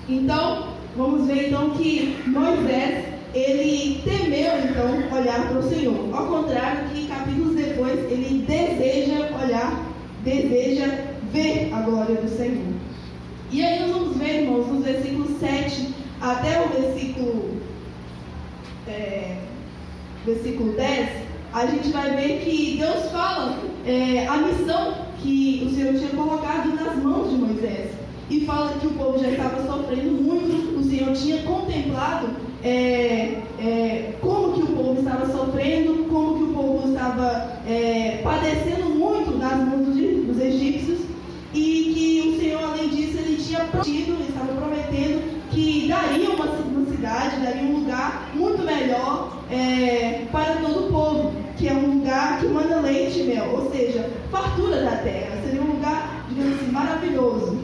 Então, 0.07 0.67
vamos 0.95 1.27
ver 1.27 1.47
então 1.47 1.71
que 1.71 2.15
Moisés, 2.27 3.05
ele 3.33 4.01
temeu 4.03 4.53
então 4.63 5.17
olhar 5.17 5.49
para 5.49 5.59
o 5.59 5.63
Senhor. 5.69 6.15
Ao 6.15 6.27
contrário 6.27 6.89
que 6.89 7.04
ele 8.09 8.45
deseja 8.47 9.29
olhar, 9.41 9.85
deseja 10.23 10.87
ver 11.31 11.73
a 11.73 11.81
glória 11.81 12.15
do 12.15 12.29
Senhor. 12.29 12.73
E 13.51 13.63
aí 13.63 13.79
nós 13.79 13.91
vamos 13.91 14.17
ver, 14.17 14.43
irmãos, 14.43 14.67
nos 14.67 14.83
versículos 14.83 15.39
7 15.39 15.93
até 16.21 16.61
o 16.61 16.69
versículo, 16.69 17.61
é, 18.87 19.37
versículo 20.25 20.73
10, 20.73 21.09
a 21.53 21.65
gente 21.67 21.89
vai 21.89 22.15
ver 22.15 22.41
que 22.41 22.77
Deus 22.79 23.11
fala 23.11 23.59
é, 23.85 24.27
a 24.27 24.37
missão 24.37 24.93
que 25.21 25.63
o 25.65 25.73
Senhor 25.73 25.93
tinha 25.93 26.09
colocado 26.09 26.75
nas 26.75 26.97
mãos 26.97 27.29
de 27.29 27.37
Moisés 27.37 27.91
e 28.29 28.41
fala 28.41 28.73
que 28.79 28.87
o 28.87 28.91
povo 28.91 29.19
já 29.19 29.29
estava 29.29 29.65
sofrendo 29.65 30.11
muito, 30.11 30.79
o 30.79 30.83
Senhor 30.83 31.13
tinha 31.13 31.43
contemplado 31.43 32.29
é, 32.65 33.43
é, 33.59 34.13
como 34.21 34.53
que 34.53 34.63
o 34.63 34.75
povo 34.75 34.99
estava 34.99 35.31
sofrendo, 35.31 36.05
como 36.09 36.35
que 36.35 36.43
o 36.45 36.53
povo 36.53 36.89
estava 36.89 37.59
é, 37.67 38.21
padecendo 38.23 38.89
muito 38.89 39.37
nas 39.37 39.55
mãos 39.59 39.85
dos, 39.85 40.41
egípcios, 40.41 41.01
e 41.53 41.93
que 41.93 42.29
o 42.29 42.39
Senhor, 42.39 42.63
além 42.63 42.89
disso, 42.89 43.19
ele 43.19 43.37
tinha 43.37 43.59
prometido, 43.65 44.13
ele 44.13 44.29
estava 44.29 44.53
prometendo 44.53 45.21
que 45.51 45.87
daria 45.87 46.29
uma, 46.31 46.45
uma 46.45 46.91
cidade, 46.91 47.39
daria 47.39 47.61
um 47.61 47.79
lugar 47.81 48.31
muito 48.33 48.63
melhor 48.63 49.43
é, 49.51 50.25
para 50.31 50.55
todo 50.55 50.87
o 50.87 50.91
povo, 50.91 51.33
que 51.57 51.67
é 51.67 51.73
um 51.73 51.99
lugar 51.99 52.39
que 52.39 52.47
manda 52.47 52.81
leite 52.81 53.19
e 53.19 53.23
mel, 53.23 53.51
ou 53.53 53.71
seja, 53.71 54.09
fartura 54.31 54.81
da 54.81 54.97
terra, 54.97 55.39
seria 55.45 55.61
um 55.61 55.73
lugar, 55.73 56.25
digamos 56.29 56.59
assim, 56.59 56.71
maravilhoso 56.71 57.59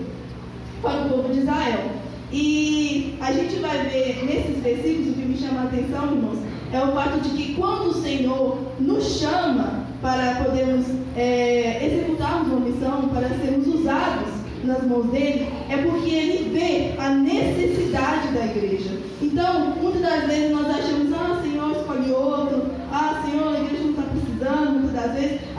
para 0.81 1.01
o 1.01 1.09
povo 1.09 1.33
de 1.33 1.39
Israel. 1.39 2.00
E 2.31 3.15
a 3.19 3.31
gente 3.31 3.55
vai 3.57 3.77
ver 3.89 4.25
nesses 4.25 4.63
versículos, 4.63 5.09
o 5.09 5.13
que 5.13 5.25
me 5.25 5.37
chama 5.37 5.61
a 5.61 5.63
atenção, 5.65 6.05
irmãos, 6.05 6.39
é 6.71 6.81
o 6.81 6.93
fato 6.93 7.19
de 7.19 7.29
que 7.29 7.55
quando 7.55 7.89
o 7.89 8.01
Senhor 8.01 8.57
nos 8.79 9.19
chama 9.19 9.85
para 10.01 10.35
podermos 10.35 10.85
é, 11.17 11.85
executarmos 11.85 12.47
uma 12.47 12.61
missão, 12.61 13.09
para 13.09 13.29
sermos 13.29 13.67
usados 13.67 14.29
nas 14.63 14.83
mãos 14.83 15.07
dele, 15.07 15.47
é 15.69 15.77
porque 15.77 16.09
ele 16.09 16.49
vê 16.57 17.01
a 17.01 17.09
necessidade 17.09 18.29
da 18.29 18.45
igreja. 18.45 18.97
Então, 19.21 19.75
muitas 19.81 20.01
das 20.01 20.25
vezes 20.25 20.51
nós 20.51 20.67
achamos, 20.67 21.13
ah, 21.13 21.41
Senhor, 21.43 21.71
escolhe 21.71 22.11
outro, 22.11 22.71
ah, 22.91 23.21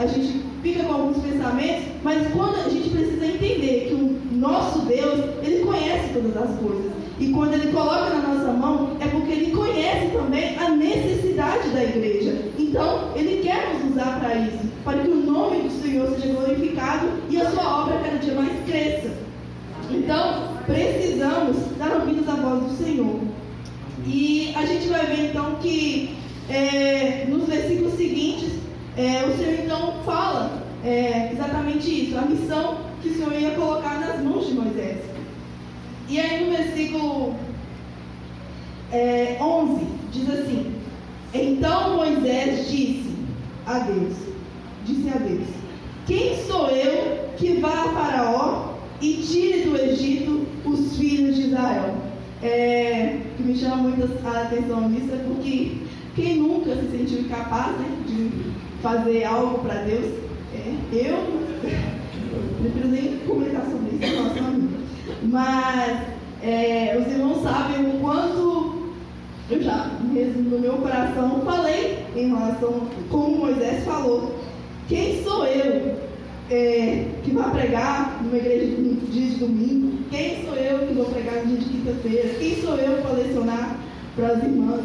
a 0.02 0.06
gente 0.06 0.44
fica 0.62 0.82
com 0.82 0.92
alguns 0.92 1.18
pensamentos, 1.18 1.84
mas 2.02 2.26
quando 2.32 2.56
a 2.56 2.68
gente 2.68 2.90
precisa 2.90 3.24
entender 3.24 3.86
que 3.88 3.94
o 3.94 4.11
nosso 4.42 4.80
Deus, 4.80 5.20
ele 5.42 5.64
conhece 5.64 6.12
todas 6.12 6.36
as 6.36 6.58
coisas. 6.58 6.92
E 7.18 7.28
quando 7.28 7.54
ele 7.54 7.72
coloca 7.72 8.10
na 8.10 8.28
nossa 8.28 8.52
mão, 8.52 8.96
é 9.00 9.06
porque 9.06 9.30
ele 9.30 9.52
conhece 9.52 10.08
também 10.08 10.58
a 10.58 10.70
necessidade 10.70 11.68
da 11.68 11.84
igreja. 11.84 12.50
Então, 12.58 13.12
ele 13.14 13.42
quer 13.42 13.72
nos 13.72 13.92
usar 13.92 14.18
para 14.18 14.34
isso, 14.34 14.58
para 14.84 14.98
que 14.98 15.08
o 15.08 15.16
nome 15.16 15.62
do 15.62 15.82
Senhor 15.82 16.10
seja 16.10 16.34
glorificado 16.34 17.08
e 17.30 17.40
a 17.40 17.50
sua 17.50 17.82
obra 17.82 17.98
cada 17.98 18.18
dia 18.18 18.34
mais 18.34 18.52
cresça. 18.66 19.10
Então, 19.88 20.56
precisamos 20.66 21.56
dar 21.78 22.00
ouvidos 22.00 22.28
à 22.28 22.34
voz 22.34 22.64
do 22.64 22.84
Senhor. 22.84 23.20
E 24.04 24.52
a 24.56 24.66
gente 24.66 24.88
vai 24.88 25.06
ver 25.06 25.30
então 25.30 25.54
que 25.62 26.16
é, 26.48 27.26
nos 27.28 27.46
versículos 27.46 27.94
seguintes, 27.94 28.54
é, 28.96 29.24
o 29.24 29.36
Senhor 29.38 29.64
então 29.64 29.94
fala 30.04 30.62
é, 30.84 31.30
exatamente 31.32 31.88
isso, 31.88 32.18
a 32.18 32.22
missão 32.22 32.91
que 33.02 33.08
o 33.08 33.14
Senhor 33.14 33.32
ia 33.32 33.50
colocar 33.52 33.98
nas 34.00 34.22
mãos 34.22 34.46
de 34.46 34.54
Moisés. 34.54 34.98
E 36.08 36.20
aí 36.20 36.44
no 36.44 36.56
versículo 36.56 37.34
11 38.92 38.92
é, 38.92 39.86
diz 40.12 40.30
assim: 40.30 40.72
Então 41.34 41.96
Moisés 41.96 42.70
disse 42.70 43.14
a 43.66 43.78
Deus, 43.80 44.14
disse 44.84 45.08
a 45.08 45.18
Deus, 45.18 45.48
quem 46.06 46.36
sou 46.44 46.68
eu 46.68 47.30
que 47.36 47.54
vá 47.54 47.68
a 47.68 47.88
Faraó 47.88 48.74
e 49.00 49.14
tire 49.14 49.62
do 49.62 49.76
Egito 49.76 50.46
os 50.64 50.96
filhos 50.96 51.36
de 51.36 51.42
Israel? 51.48 51.96
É, 52.42 53.20
que 53.36 53.42
me 53.42 53.56
chama 53.56 53.76
muito 53.76 54.02
a 54.26 54.42
atenção 54.42 54.88
nisso 54.88 55.14
é 55.14 55.24
porque 55.28 55.76
quem 56.16 56.38
nunca 56.38 56.74
se 56.74 56.90
sentiu 56.90 57.20
incapaz 57.20 57.78
né, 57.78 57.88
de 58.06 58.30
fazer 58.82 59.24
algo 59.24 59.60
para 59.60 59.74
Deus? 59.82 60.12
É, 60.52 60.74
eu 60.92 61.91
prefiro 62.62 62.88
nem 62.88 63.18
comentar 63.26 63.64
sobre 63.64 63.96
isso, 63.96 64.22
nossa 64.22 64.38
amiga. 64.38 64.78
Mas 65.24 66.02
é, 66.42 66.96
os 66.98 67.12
irmãos 67.12 67.42
sabem 67.42 67.90
o 67.90 68.00
quanto 68.00 68.92
eu 69.50 69.62
já, 69.62 69.90
mesmo 70.00 70.42
no 70.42 70.58
meu 70.58 70.74
coração, 70.74 71.42
falei 71.44 71.98
em 72.16 72.28
relação 72.28 72.88
como 73.10 73.38
Moisés 73.38 73.84
falou. 73.84 74.34
Quem 74.88 75.22
sou 75.22 75.46
eu 75.46 75.96
é, 76.50 77.06
que 77.22 77.30
vai 77.32 77.50
pregar 77.50 78.22
numa 78.22 78.36
igreja 78.36 78.66
dia 79.12 79.30
de 79.30 79.36
domingo? 79.36 79.98
Quem 80.10 80.44
sou 80.44 80.54
eu 80.54 80.86
que 80.86 80.94
vou 80.94 81.04
pregar 81.06 81.36
no 81.36 81.46
dia 81.46 81.58
de 81.58 81.64
quinta-feira? 81.66 82.28
Quem 82.38 82.62
sou 82.62 82.76
eu 82.76 83.02
para 83.02 83.12
lecionar 83.12 83.76
para 84.16 84.28
as 84.28 84.42
irmãs? 84.42 84.80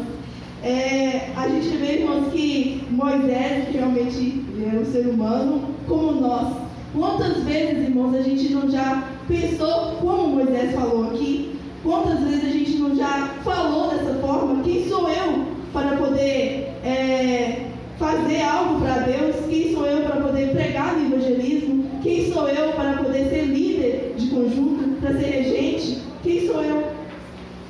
É, 0.62 1.30
a 1.36 1.48
gente 1.48 1.76
vê, 1.76 2.00
irmãos, 2.00 2.32
que 2.32 2.84
Moisés 2.90 3.68
realmente 3.72 4.44
é 4.60 4.78
um 4.78 4.84
ser 4.84 5.06
humano 5.06 5.74
como 5.86 6.20
nós. 6.20 6.57
Quantas 6.94 7.44
vezes, 7.44 7.88
irmãos, 7.88 8.14
a 8.14 8.22
gente 8.22 8.48
não 8.48 8.70
já 8.70 9.04
pensou 9.28 9.96
como 10.00 10.28
Moisés 10.28 10.74
falou 10.74 11.10
aqui? 11.10 11.58
Quantas 11.82 12.20
vezes 12.20 12.44
a 12.44 12.48
gente 12.48 12.78
não 12.78 12.96
já 12.96 13.34
falou 13.44 13.90
dessa 13.90 14.14
forma? 14.14 14.62
Quem 14.62 14.88
sou 14.88 15.08
eu 15.08 15.44
para 15.72 15.96
poder 15.96 16.72
é, 16.82 17.66
fazer 17.98 18.40
algo 18.40 18.80
para 18.80 19.00
Deus? 19.00 19.36
Quem 19.50 19.74
sou 19.74 19.86
eu 19.86 20.02
para 20.02 20.22
poder 20.22 20.50
pregar 20.52 20.96
no 20.96 21.14
evangelismo? 21.14 21.84
Quem 22.02 22.32
sou 22.32 22.48
eu 22.48 22.72
para 22.72 22.94
poder 22.94 23.28
ser 23.28 23.42
líder 23.42 24.14
de 24.16 24.26
conjunto, 24.28 25.00
para 25.00 25.12
ser 25.12 25.26
regente? 25.26 25.98
Quem 26.22 26.46
sou 26.46 26.62
eu? 26.62 26.84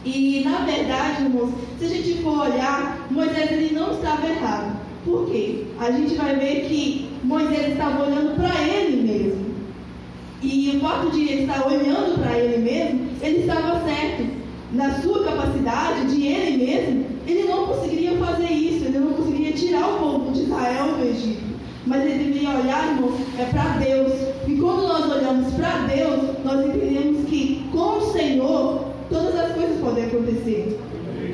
E 0.05 0.43
na 0.45 0.59
verdade, 0.61 1.25
irmãos, 1.25 1.53
se 1.79 1.85
a 1.85 1.89
gente 1.89 2.23
for 2.23 2.39
olhar, 2.47 3.07
Moisés 3.11 3.51
ele 3.51 3.75
não 3.75 3.93
estava 3.93 4.29
errado. 4.29 4.79
Por 5.05 5.29
quê? 5.29 5.65
A 5.81 5.91
gente 5.91 6.15
vai 6.15 6.37
ver 6.37 6.67
que 6.69 7.08
Moisés 7.29 7.73
estava 7.73 8.05
olhando 8.05 8.37
para 8.37 8.63
ele 8.67 9.03
mesmo. 9.03 9.49
E 10.43 10.75
o 10.75 10.81
fato 10.81 11.11
de 11.11 11.29
ele 11.29 11.43
estar 11.43 11.67
olhando 11.67 12.19
para 12.23 12.39
ele 12.39 12.57
mesmo, 12.57 13.07
ele 13.21 13.41
estava 13.41 13.85
certo. 13.85 14.27
Na 14.73 14.95
sua 15.03 15.25
capacidade 15.25 16.07
de 16.07 16.27
ele 16.27 16.65
mesmo, 16.65 17.05
ele 17.27 17.43
não 17.47 17.67
conseguiria 17.67 18.17
fazer 18.17 18.51
isso, 18.51 18.87
ele 18.87 18.99
não 18.99 19.13
conseguiria 19.13 19.53
tirar 19.53 19.89
o 19.89 19.99
povo 19.99 20.33
de 20.33 20.45
Israel 20.45 20.95
do 20.95 21.05
Egito. 21.05 21.43
Mas 21.87 22.03
ele 22.03 22.25
deveria 22.25 22.49
olhar, 22.49 22.95
irmão, 22.95 23.13
é 23.39 23.45
para 23.45 23.77
Deus. 23.77 24.13
E 24.47 24.55
quando 24.55 24.89
nós 24.89 25.13
olhamos 25.13 25.53
para 25.53 25.87
Deus, 25.87 26.21
nós 26.45 26.67
entendemos 26.67 27.29
que 27.29 27.69
com 27.71 27.99
o 27.99 28.13
Senhor 28.13 28.85
todas 29.11 29.35
as 29.39 29.53
coisas 29.53 29.79
podem 29.83 30.05
acontecer. 30.05 30.81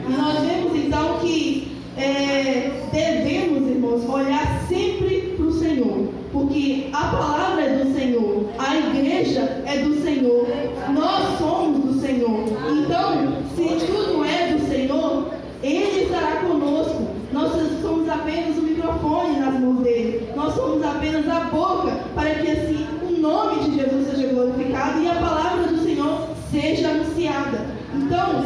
E 0.09 0.13
nós 0.13 0.41
vemos 0.41 0.77
então 0.77 1.19
que 1.21 1.69
é, 1.97 2.73
devemos, 2.93 3.69
irmãos, 3.69 4.09
olhar 4.09 4.65
sempre 4.69 5.24
Senhor, 5.59 6.09
porque 6.33 6.89
a 6.93 7.07
palavra 7.07 7.63
é 7.63 7.85
do 7.85 7.95
Senhor, 7.95 8.51
a 8.59 8.77
igreja 8.77 9.63
é 9.67 9.79
do 9.79 10.03
Senhor, 10.03 10.47
nós 10.93 11.39
somos 11.39 11.85
do 11.85 12.01
Senhor. 12.01 12.45
Então, 12.71 13.43
se 13.55 13.87
tudo 13.87 14.25
é 14.25 14.53
do 14.53 14.69
Senhor, 14.69 15.31
Ele 15.63 16.05
estará 16.05 16.37
conosco. 16.37 17.09
Nós 17.33 17.53
somos 17.83 18.09
apenas 18.09 18.57
o 18.59 18.63
microfone 18.63 19.41
nas 19.41 19.59
mãos 19.59 19.83
dele, 19.83 20.29
nós 20.37 20.55
somos 20.55 20.85
apenas 20.85 21.29
a 21.29 21.41
boca, 21.41 21.93
para 22.15 22.31
que 22.31 22.51
assim 22.51 22.87
o 23.03 23.21
nome 23.21 23.65
de 23.65 23.77
Jesus 23.77 24.09
seja 24.09 24.29
glorificado 24.29 25.01
e 25.03 25.09
a 25.09 25.15
palavra 25.15 25.67
do 25.67 25.83
Senhor 25.83 26.29
seja 26.51 26.91
anunciada. 26.91 27.67
Então, 27.95 28.45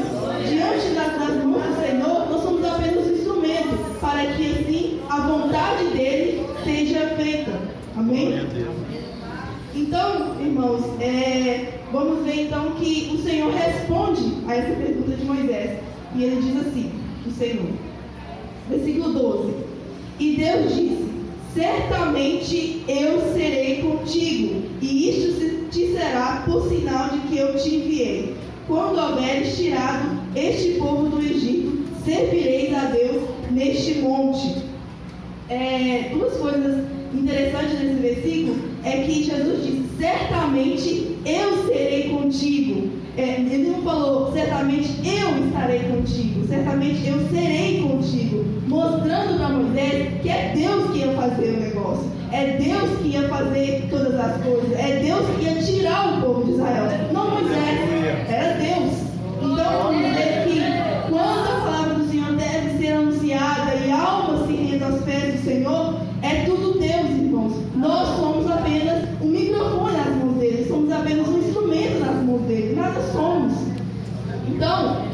diante 0.48 0.94
das, 0.94 1.18
das 1.18 1.44
mãos 1.44 1.62
do 1.62 1.80
Senhor, 1.82 2.30
nós 2.30 2.42
somos 2.42 2.64
apenas 2.64 3.06
um 3.06 3.12
instrumento 3.12 4.00
para 4.00 4.26
que 4.32 4.52
assim 4.52 5.00
a 5.08 5.20
vontade 5.20 5.84
dele 5.88 6.46
seja 6.64 7.14
feita. 7.16 7.52
Amém? 7.96 8.46
Então, 9.74 10.36
irmãos, 10.40 10.84
é, 11.00 11.80
vamos 11.92 12.24
ver 12.24 12.46
então 12.46 12.70
que 12.72 13.10
o 13.14 13.22
Senhor 13.22 13.52
responde 13.52 14.34
a 14.46 14.54
essa 14.54 14.74
pergunta 14.74 15.16
de 15.16 15.24
Moisés. 15.24 15.78
E 16.14 16.24
ele 16.24 16.42
diz 16.42 16.57
assim: 16.68 16.90
o 17.26 17.30
Senhor, 17.30 17.70
versículo 18.68 19.12
12: 19.12 19.54
E 20.20 20.36
Deus 20.36 20.74
disse: 20.74 21.08
Certamente 21.54 22.84
eu 22.86 23.20
serei 23.32 23.82
contigo, 23.82 24.62
e 24.80 25.10
isto 25.10 25.68
te 25.70 25.92
será 25.92 26.44
por 26.46 26.68
sinal 26.68 27.10
de 27.10 27.18
que 27.28 27.38
eu 27.38 27.56
te 27.56 27.74
enviei. 27.74 28.36
Quando 28.66 28.98
houveres 28.98 29.56
tirado 29.56 30.20
este 30.36 30.78
povo 30.78 31.08
do 31.08 31.20
Egito, 31.20 31.84
servireis 32.04 32.74
a 32.74 32.84
Deus 32.86 33.22
neste 33.50 33.98
monte. 34.00 34.68
É, 35.48 36.10
duas 36.12 36.36
coisas 36.36 36.84
interessantes 37.14 37.80
nesse 37.80 37.94
versículo 37.94 38.56
é 38.84 39.02
que 39.02 39.24
Jesus 39.24 39.64
disse: 39.64 39.88
Certamente 39.98 41.16
eu 41.24 41.66
serei 41.66 42.10
contigo. 42.10 42.97
É, 43.18 43.40
ele 43.40 43.70
não 43.70 43.82
falou, 43.82 44.32
certamente 44.32 44.94
eu 45.04 45.46
estarei 45.46 45.80
contigo, 45.80 46.46
certamente 46.46 47.04
eu 47.04 47.18
serei 47.28 47.82
contigo, 47.82 48.44
mostrando 48.68 49.38
para 49.38 49.48
Moisés 49.48 50.22
que 50.22 50.28
é 50.28 50.52
Deus 50.54 50.92
que 50.92 50.98
ia 50.98 51.12
fazer 51.14 51.48
o 51.48 51.60
negócio, 51.60 52.04
é 52.30 52.56
Deus 52.58 52.98
que 53.00 53.08
ia 53.08 53.28
fazer 53.28 53.88
todas 53.90 54.14
as 54.14 54.40
coisas, 54.40 54.72
é 54.78 55.00
Deus 55.02 55.26
que 55.36 55.44
ia 55.44 55.54
tirar 55.56 56.16
o 56.16 56.20
povo 56.20 56.44
de 56.44 56.52
Israel, 56.52 56.84
não 57.12 57.30
Moisés, 57.32 57.80
era 58.28 58.54
Deus. 58.54 58.92
Então, 59.42 59.82
vamos 59.82 59.96
dizer 59.96 60.44
que 60.46 61.10
quando 61.10 61.48
a 61.48 61.60
palavra 61.64 61.94
do 61.94 62.08
Senhor 62.08 62.32
deve 62.34 62.78
ser 62.78 62.92
anunciada 62.92 63.74
e 63.84 63.90
almas 63.90 64.46
se 64.46 64.52
rendem 64.52 64.82
aos 64.82 65.02
pés 65.02 65.34
do 65.34 65.44
Senhor, 65.44 65.94
é 66.22 66.44
tudo 66.44 66.78
Deus, 66.78 67.10
irmãos. 67.10 67.52
Nós 67.74 68.08
somos 68.16 68.50
apenas 68.50 69.04
um 69.20 69.26
microfone 69.26 69.96
nas 69.96 70.16
mãos 70.16 70.38
dele, 70.38 70.66
somos 70.68 70.92
apenas 70.92 71.28
um 71.28 71.38
instrumento 71.38 72.00
nas 72.00 72.24
mãos 72.24 72.42
dele, 72.42 72.74
nada 72.74 73.00
somos. 73.12 73.52
Então, 74.48 75.06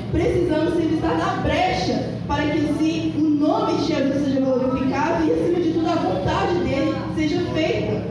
na 1.24 1.42
brecha 1.42 2.10
para 2.26 2.44
que 2.44 2.66
assim 2.66 3.14
o 3.16 3.22
nome 3.22 3.78
de 3.78 3.86
Jesus 3.86 4.24
seja 4.24 4.40
glorificado 4.40 5.26
e, 5.26 5.32
acima 5.32 5.60
de 5.60 5.72
tudo, 5.72 5.88
a 5.88 5.94
vontade 5.94 6.54
dele 6.58 6.94
seja 7.16 7.40
feita. 7.54 8.04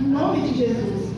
Em 0.00 0.04
nome 0.04 0.48
de 0.48 0.58
Jesus. 0.58 1.10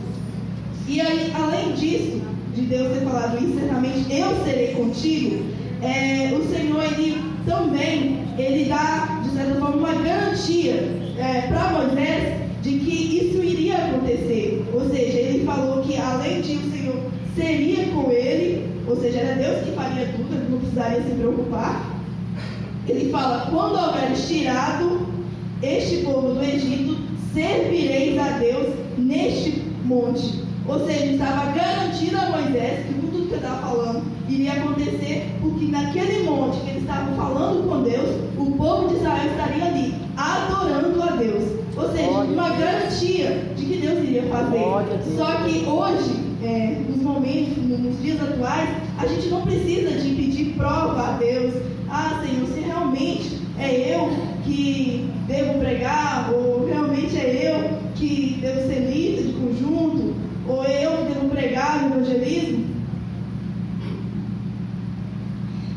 E 0.87 0.99
aí, 0.99 1.31
além 1.33 1.73
disso, 1.73 2.21
de 2.55 2.61
Deus 2.63 2.93
ter 2.93 3.05
falado 3.05 3.43
isso, 3.43 3.59
certamente 3.59 4.13
eu 4.13 4.43
serei 4.43 4.73
contigo, 4.73 5.43
é, 5.81 6.33
o 6.33 6.43
Senhor, 6.49 6.83
ele 6.83 7.21
também, 7.45 8.25
ele 8.37 8.65
dá, 8.65 9.21
de 9.23 9.29
certa 9.31 9.59
forma, 9.59 9.75
uma 9.77 9.93
garantia 9.93 10.73
é, 11.17 11.47
para 11.47 11.71
Moisés 11.71 12.41
de 12.61 12.79
que 12.79 13.25
isso 13.25 13.43
iria 13.43 13.75
acontecer. 13.77 14.65
Ou 14.73 14.89
seja, 14.89 15.17
ele 15.17 15.45
falou 15.45 15.81
que 15.83 15.97
além 15.97 16.41
de 16.41 16.55
o 16.55 16.71
Senhor 16.71 16.95
seria 17.35 17.85
com 17.87 18.11
ele, 18.11 18.72
ou 18.87 18.95
seja, 18.97 19.19
era 19.19 19.35
Deus 19.35 19.63
que 19.63 19.71
faria 19.71 20.07
tudo, 20.07 20.33
ele 20.33 20.49
não 20.49 20.59
precisaria 20.59 21.01
se 21.01 21.11
preocupar. 21.11 21.85
Ele 22.87 23.09
fala: 23.09 23.47
quando 23.49 23.75
houveres 23.75 24.27
tirado 24.27 25.07
este 25.61 25.97
povo 25.97 26.33
do 26.33 26.43
Egito, 26.43 26.97
servireis 27.33 28.17
a 28.19 28.37
Deus 28.39 28.73
neste 28.97 29.63
monte. 29.85 30.43
Ou 30.67 30.85
seja, 30.85 31.05
estava 31.05 31.51
garantido 31.51 32.17
a 32.17 32.29
Moisés 32.29 32.85
que 32.85 32.93
tudo 32.93 33.27
que 33.27 33.33
ele 33.33 33.35
estava 33.35 33.67
falando 33.67 34.03
iria 34.29 34.53
acontecer, 34.53 35.35
porque 35.41 35.65
naquele 35.65 36.23
monte 36.23 36.59
que 36.61 36.69
ele 36.69 36.79
estava 36.79 37.11
falando 37.15 37.67
com 37.67 37.83
Deus, 37.83 38.09
o 38.37 38.51
povo 38.51 38.87
de 38.89 38.95
Israel 38.95 39.29
estaria 39.29 39.65
ali, 39.65 39.95
adorando 40.15 41.03
a 41.03 41.15
Deus. 41.17 41.43
Ou 41.75 41.91
seja, 41.91 42.09
uma 42.09 42.53
sabia 43.13 43.53
de 43.55 43.65
que 43.65 43.77
Deus 43.77 43.99
iria 43.99 44.23
fazer. 44.23 44.59
Só 45.17 45.31
que 45.43 45.65
hoje, 45.67 46.22
é, 46.43 46.77
nos 46.87 47.01
momentos, 47.01 47.57
nos 47.57 48.01
dias 48.01 48.21
atuais, 48.21 48.69
a 48.97 49.07
gente 49.07 49.27
não 49.29 49.41
precisa 49.41 49.91
de 49.91 50.09
pedir 50.09 50.53
prova 50.57 51.09
a 51.09 51.17
Deus. 51.17 51.53
Ah, 51.89 52.21
Senhor, 52.23 52.47
se 52.47 52.59
realmente 52.59 53.39
é 53.57 53.95
eu 53.95 54.09
que 54.43 55.09
devo 55.27 55.59
pregar, 55.59 56.31
ou 56.33 56.65
realmente 56.65 57.17
é 57.17 57.51
eu 57.51 57.77
que 57.95 58.39
devo 58.41 58.67
ser 58.67 58.79
líder 58.91 59.23
de 59.23 59.33
conjunto, 59.33 60.15
ou 60.47 60.65
eu 60.65 60.91
que 60.97 61.13
devo 61.13 61.29
pregar 61.29 61.81
no 61.81 61.95
evangelismo. 61.95 62.65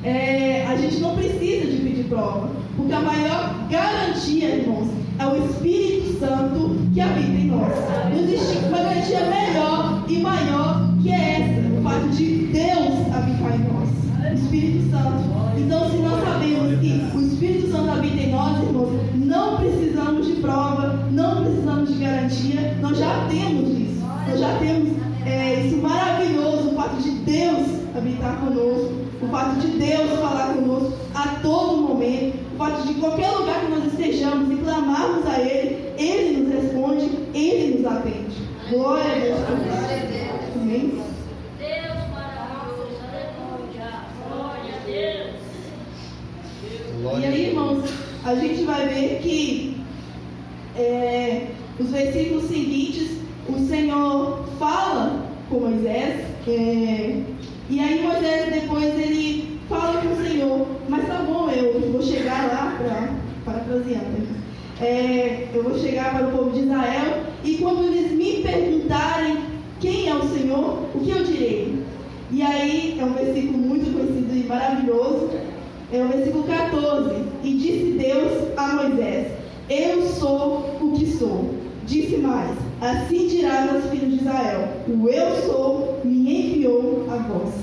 É, 0.03 0.67
a 0.67 0.77
gente 0.77 0.99
não 0.99 1.17
precisa 1.17 1.67
de 1.67 1.79
pedir 1.79 2.05
prova, 2.05 2.51
porque 2.77 2.93
a 2.93 3.01
maior 3.01 3.69
garantia, 3.69 4.57
irmãos, 4.57 4.89
é 5.19 5.27
o 5.27 5.45
Espírito 5.47 5.96
Santo 6.19 6.77
que 6.93 7.01
habita 7.01 7.29
em 7.29 7.47
nós. 7.49 7.73
Não 8.11 8.19
existe 8.19 8.59
uma 8.67 8.79
garantia 8.79 9.21
melhor 9.21 10.05
e 10.09 10.19
maior 10.19 10.95
que 11.03 11.11
essa, 11.11 11.79
o 11.79 11.83
fato 11.83 12.09
de 12.09 12.47
Deus 12.47 13.15
habitar 13.15 13.55
em 13.55 13.65
nós. 13.65 13.89
O 14.31 14.35
Espírito 14.35 14.91
Santo. 14.91 15.37
Então, 15.59 15.91
se 15.91 15.97
nós 15.99 16.25
sabemos 16.25 16.81
que 16.81 17.17
o 17.17 17.21
Espírito 17.21 17.71
Santo 17.71 17.91
habita 17.91 18.17
em 18.17 18.31
nós, 18.31 18.63
irmãos, 18.63 18.93
não 19.15 19.57
precisamos 19.57 20.27
de 20.27 20.33
prova, 20.35 21.07
não 21.11 21.43
precisamos 21.43 21.95
de 21.95 22.01
garantia, 22.01 22.77
nós 22.81 22.99
já 22.99 23.27
temos 23.29 23.79
isso. 23.79 24.05
Nós 24.29 24.41
já 24.41 24.59
temos 24.59 24.97
é, 25.25 25.67
isso 25.67 25.77
maravilhoso, 25.79 26.71
o 26.71 26.75
fato 26.75 27.03
de 27.03 27.11
Deus 27.11 27.69
habitar 27.97 28.37
conosco, 28.41 28.93
o 29.23 29.27
fato 29.29 29.59
de 29.61 29.69
Deus 29.79 30.11
falar 30.21 30.55
conosco 30.55 30.93
a 31.15 31.29
todo 31.43 31.89
momento, 31.89 32.39
o 32.57 32.59
fato 32.59 32.87
de 32.87 32.95
qualquer 32.95 33.31
lugar 33.33 33.61
que 33.61 33.71
nós 33.71 33.85
estejamos 33.85 34.51
e 34.51 34.57
clamarmos 34.63 35.27
a 35.27 35.39
Ele, 35.39 35.93
Ele 35.99 36.39
nos 36.39 36.55
responde, 36.55 37.11
Ele 37.35 37.77
nos 37.77 37.87
atende. 37.87 38.37
Glória 38.71 39.13
a 39.13 39.19
Deus 39.19 39.41
por 39.41 39.59
isso. 39.59 40.59
Amém? 40.63 41.03
E 47.19 47.25
aí, 47.25 47.49
irmãos, 47.49 47.85
a 48.25 48.35
gente 48.37 48.65
vai 48.65 48.89
ver 48.89 49.21
que 49.21 49.77
é, 50.77 51.49
os 51.79 51.91
versículos 51.91 52.45
seguintes, 52.45 53.19
o 53.49 53.59
Senhor 53.67 54.45
fala 54.59 55.27
com 55.51 55.61
Moisés, 55.61 56.25
é, 56.49 57.21
e 57.69 57.81
aí 57.81 58.03
Moisés 58.03 58.53
depois 58.53 58.99
ele 58.99 59.61
fala 59.69 60.01
com 60.01 60.09
o 60.09 60.27
Senhor, 60.27 60.67
mas 60.89 61.07
tá 61.07 61.23
bom, 61.23 61.51
eu 61.51 61.96
para 62.87 63.11
parafraseando. 63.45 64.47
É, 64.81 65.49
eu 65.55 65.63
vou 65.63 65.79
chegar 65.79 66.15
para 66.15 66.29
o 66.29 66.33
povo 66.33 66.51
de 66.51 66.61
Israel 66.61 67.25
e 67.45 67.57
quando 67.57 67.85
eles 67.85 68.13
me 68.13 68.43
perguntarem 68.43 69.39
quem 69.81 70.09
é 70.09 70.15
o 70.15 70.29
Senhor, 70.29 70.85
o 70.95 71.01
que 71.01 71.11
eu 71.11 71.25
direi? 71.25 71.75
E 72.31 72.43
aí 72.43 72.97
é 73.01 73.05
um 73.05 73.13
versículo 73.13 73.59
muito 73.59 73.93
conhecido 73.93 74.35
e 74.35 74.47
maravilhoso. 74.49 75.31
É 75.93 76.03
o 76.03 76.09
versículo 76.09 76.45
14. 76.45 77.15
E 77.45 77.55
disse 77.55 77.99
Deus 77.99 78.49
a 78.57 78.69
Moisés: 78.75 79.33
Eu 79.71 80.03
sou 80.03 80.77
o 80.81 80.93
que 80.93 81.07
sou. 81.07 81.55
Disse 81.87 82.17
mais: 82.17 82.57
Assim 82.81 83.29
dirás 83.29 83.73
aos 83.73 83.85
filhos 83.91 84.11
de 84.11 84.17
Israel: 84.17 84.69
O 84.89 85.09
eu 85.09 85.43
sou 85.43 86.01
me 86.05 86.53
enviou 86.53 87.07
a 87.11 87.17
vós. 87.17 87.55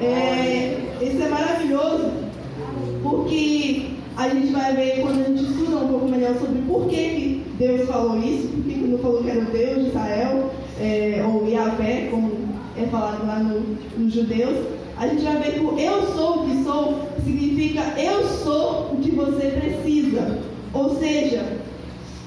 É, 0.00 0.78
isso 1.02 1.20
é 1.20 1.28
maravilhoso, 1.28 2.10
porque 3.02 3.97
a 4.18 4.28
gente 4.30 4.52
vai 4.52 4.74
ver 4.74 5.00
quando 5.00 5.20
a 5.20 5.28
gente 5.28 5.44
estuda 5.44 5.76
um 5.76 5.88
pouco 5.88 6.08
melhor 6.08 6.34
sobre 6.40 6.60
por 6.62 6.88
que, 6.88 6.96
que 6.96 7.44
Deus 7.56 7.88
falou 7.88 8.18
isso, 8.18 8.48
por 8.48 8.64
que, 8.64 8.74
não 8.74 8.98
falou 8.98 9.22
que 9.22 9.30
era 9.30 9.40
o 9.40 9.44
Deus 9.44 9.82
de 9.84 9.88
Israel, 9.90 10.50
é, 10.80 11.24
ou 11.24 11.48
Yahvé, 11.48 12.08
como 12.10 12.32
é 12.76 12.84
falado 12.88 13.24
lá 13.24 13.38
no, 13.38 13.78
nos 13.96 14.12
judeus. 14.12 14.66
A 14.96 15.06
gente 15.06 15.22
vai 15.22 15.36
ver 15.36 15.52
que 15.52 15.60
o 15.60 15.78
eu 15.78 16.02
sou 16.16 16.42
o 16.42 16.48
que 16.48 16.64
sou 16.64 17.08
significa 17.24 17.80
eu 17.96 18.24
sou 18.24 18.90
o 18.92 18.96
que 19.00 19.12
você 19.12 19.50
precisa. 19.50 20.40
Ou 20.74 20.98
seja, 20.98 21.56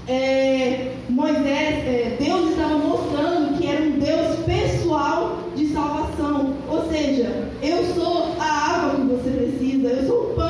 é, 0.07 0.93
Moisés, 1.09 1.45
é, 1.45 2.15
Deus 2.17 2.51
estava 2.51 2.77
mostrando 2.77 3.57
que 3.57 3.67
era 3.67 3.83
um 3.83 3.99
Deus 3.99 4.37
pessoal 4.45 5.39
de 5.57 5.67
salvação. 5.73 6.53
Ou 6.69 6.89
seja, 6.89 7.49
eu 7.61 7.83
sou 7.93 8.27
a 8.39 8.45
água 8.45 8.95
que 8.95 9.13
você 9.13 9.29
precisa, 9.29 9.87
eu 9.89 10.07
sou 10.07 10.21
o 10.21 10.35
pão 10.35 10.40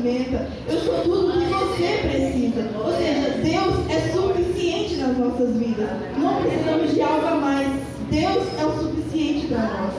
alimenta, 0.00 0.48
eu 0.66 0.80
sou 0.80 1.02
tudo 1.02 1.32
que 1.32 1.52
você 1.52 1.98
precisa. 2.02 2.70
Ou 2.78 2.92
seja, 2.92 3.30
Deus 3.42 3.90
é 3.90 4.12
suficiente 4.12 4.96
nas 4.96 5.16
nossas 5.18 5.56
vidas. 5.56 5.90
Não 6.16 6.42
precisamos 6.42 6.94
de 6.94 7.02
algo 7.02 7.26
a 7.26 7.34
mais. 7.36 7.68
Deus 8.10 8.44
é 8.58 8.64
o 8.64 8.78
suficiente 8.78 9.46
para 9.48 9.62
nós. 9.62 9.94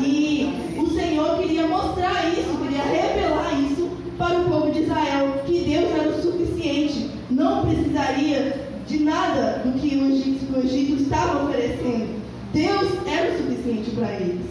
E 0.00 0.78
o 0.78 0.90
Senhor 0.90 1.38
queria 1.38 1.66
mostrar 1.66 2.28
isso, 2.30 2.56
queria 2.62 2.82
revelar 2.82 3.60
isso 3.60 3.90
para 4.16 4.40
o 4.40 4.44
povo 4.44 4.70
de 4.70 4.82
Israel, 4.82 5.42
que 5.44 5.60
Deus 5.60 5.90
era 5.92 6.08
o 6.08 6.22
suficiente, 6.22 7.10
não 7.30 7.66
precisaria 7.66 8.66
de 8.86 8.98
nada 9.00 9.62
do 9.64 9.78
que 9.78 9.96
o 9.96 10.10
Egito, 10.12 10.58
Egito 10.64 11.02
estava 11.02 11.44
oferecendo. 11.44 12.22
Deus 12.52 12.90
era 13.06 13.32
o 13.32 13.36
suficiente 13.38 13.90
para 13.90 14.12
eles. 14.14 14.46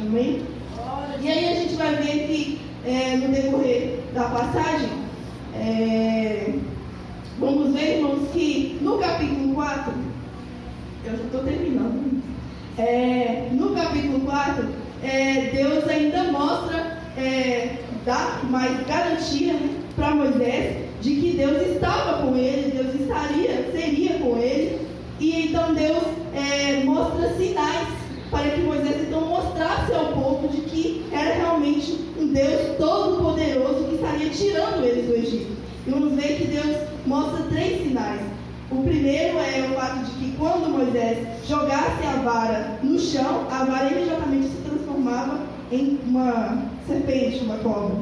Amém? 0.00 0.42
E 1.22 1.28
aí 1.28 1.48
a 1.48 1.54
gente 1.54 1.74
vai 1.74 1.94
ver 1.96 2.26
que 2.26 2.60
é, 2.86 3.16
no 3.16 3.28
decorrer 3.28 3.95
da 4.16 4.30
passagem, 4.30 4.88
é, 5.54 6.54
vamos 7.38 7.74
ver, 7.74 7.98
irmãos, 7.98 8.30
que 8.32 8.78
no 8.80 8.96
capítulo 8.96 9.54
4, 9.54 9.92
eu 11.04 11.16
já 11.18 11.22
estou 11.22 11.44
terminando, 11.44 12.22
é, 12.78 13.48
no 13.52 13.74
capítulo 13.74 14.20
4, 14.20 14.68
é, 15.02 15.50
Deus 15.54 15.86
ainda 15.86 16.32
mostra, 16.32 16.98
é, 17.18 17.76
dá 18.06 18.40
mais 18.44 18.86
garantia 18.86 19.52
né, 19.52 19.74
para 19.94 20.14
Moisés 20.14 20.86
de 21.02 21.14
que 21.16 21.36
Deus 21.36 21.74
estava 21.74 22.22
com 22.22 22.34
ele, 22.34 22.70
Deus 22.70 22.98
estaria, 22.98 23.70
seria 23.70 24.18
com 24.18 24.38
ele. 24.38 24.80
E 25.20 25.46
então 25.46 25.74
Deus 25.74 26.04
é, 26.34 26.82
mostra 26.84 27.34
sinais 27.34 27.88
para 28.30 28.48
que 28.48 28.62
Moisés 28.62 28.96
então 29.08 29.26
mostrasse 29.26 29.92
ao 29.92 30.06
povo 30.12 30.48
de 30.48 30.62
que 30.62 31.06
era 31.12 31.34
realmente 31.34 32.05
Deus 32.32 32.76
todo-poderoso 32.78 33.84
que 33.84 33.94
estaria 33.96 34.30
tirando 34.30 34.84
eles 34.84 35.06
do 35.06 35.14
Egito. 35.14 35.56
E 35.86 35.90
vamos 35.90 36.14
ver 36.14 36.36
que 36.38 36.46
Deus 36.48 36.76
mostra 37.06 37.44
três 37.44 37.82
sinais. 37.82 38.20
O 38.70 38.82
primeiro 38.82 39.38
é 39.38 39.68
o 39.70 39.74
fato 39.74 40.04
de 40.04 40.10
que 40.12 40.36
quando 40.36 40.70
Moisés 40.70 41.26
jogasse 41.46 42.04
a 42.04 42.22
vara 42.22 42.78
no 42.82 42.98
chão, 42.98 43.46
a 43.50 43.64
vara 43.64 43.92
imediatamente 43.92 44.48
se 44.48 44.56
transformava 44.68 45.40
em 45.70 45.98
uma 46.04 46.64
serpente, 46.86 47.44
uma 47.44 47.58
cobra. 47.58 47.96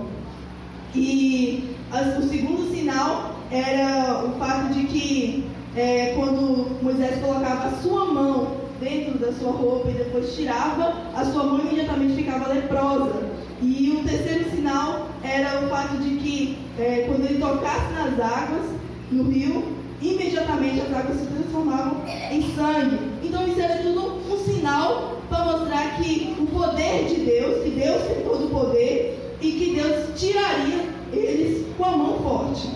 E 0.95 1.77
o 2.19 2.23
segundo 2.29 2.75
sinal 2.75 3.35
era 3.51 4.25
o 4.25 4.39
fato 4.39 4.73
de 4.73 4.85
que 4.85 5.45
é, 5.77 6.15
quando 6.17 6.83
Moisés 6.83 7.21
colocava 7.21 7.69
a 7.69 7.83
sua 7.83 8.07
mão 8.07 8.57
dentro 8.81 9.19
da 9.19 9.33
sua 9.33 9.53
roupa 9.53 9.91
e 9.91 9.95
depois 9.95 10.35
tirava, 10.35 10.95
a 11.15 11.25
sua 11.25 11.45
mão 11.45 11.61
imediatamente 11.61 12.15
ficava 12.15 12.53
leprosa. 12.53 13.34
E 13.63 13.97
o 13.99 14.09
terceiro 14.09 14.51
sinal 14.51 15.09
era 15.23 15.65
o 15.65 15.69
fato 15.69 15.97
de 15.99 16.17
que 16.17 16.59
é, 16.79 17.05
quando 17.07 17.25
ele 17.25 17.39
tocasse 17.39 17.93
nas 17.93 18.21
águas, 18.21 18.67
no 19.11 19.25
rio, 19.31 19.65
imediatamente 20.03 20.81
as 20.81 20.93
águas 20.93 21.21
se 21.21 21.27
transformavam 21.27 22.03
em 22.31 22.43
sangue. 22.55 22.99
Então 23.23 23.47
isso 23.47 23.61
era 23.61 23.83
tudo 23.83 24.21
um 24.31 24.39
sinal 24.39 25.21
para 25.29 25.45
mostrar 25.45 25.97
que 25.97 26.35
o 26.39 26.47
poder 26.47 27.07
de 27.07 27.17
Deus, 27.17 27.63
que 27.63 27.71
Deus 27.71 28.03
tem 28.03 28.23
todo 28.23 28.47
o 28.47 28.51
poder 28.51 29.37
e 29.41 29.53
que 29.53 29.75
Deus 29.75 30.19
tiraria 30.19 30.85
eles 31.13 31.67
com 31.77 31.85
a 31.85 31.97
mão 31.97 32.19
forte. 32.19 32.69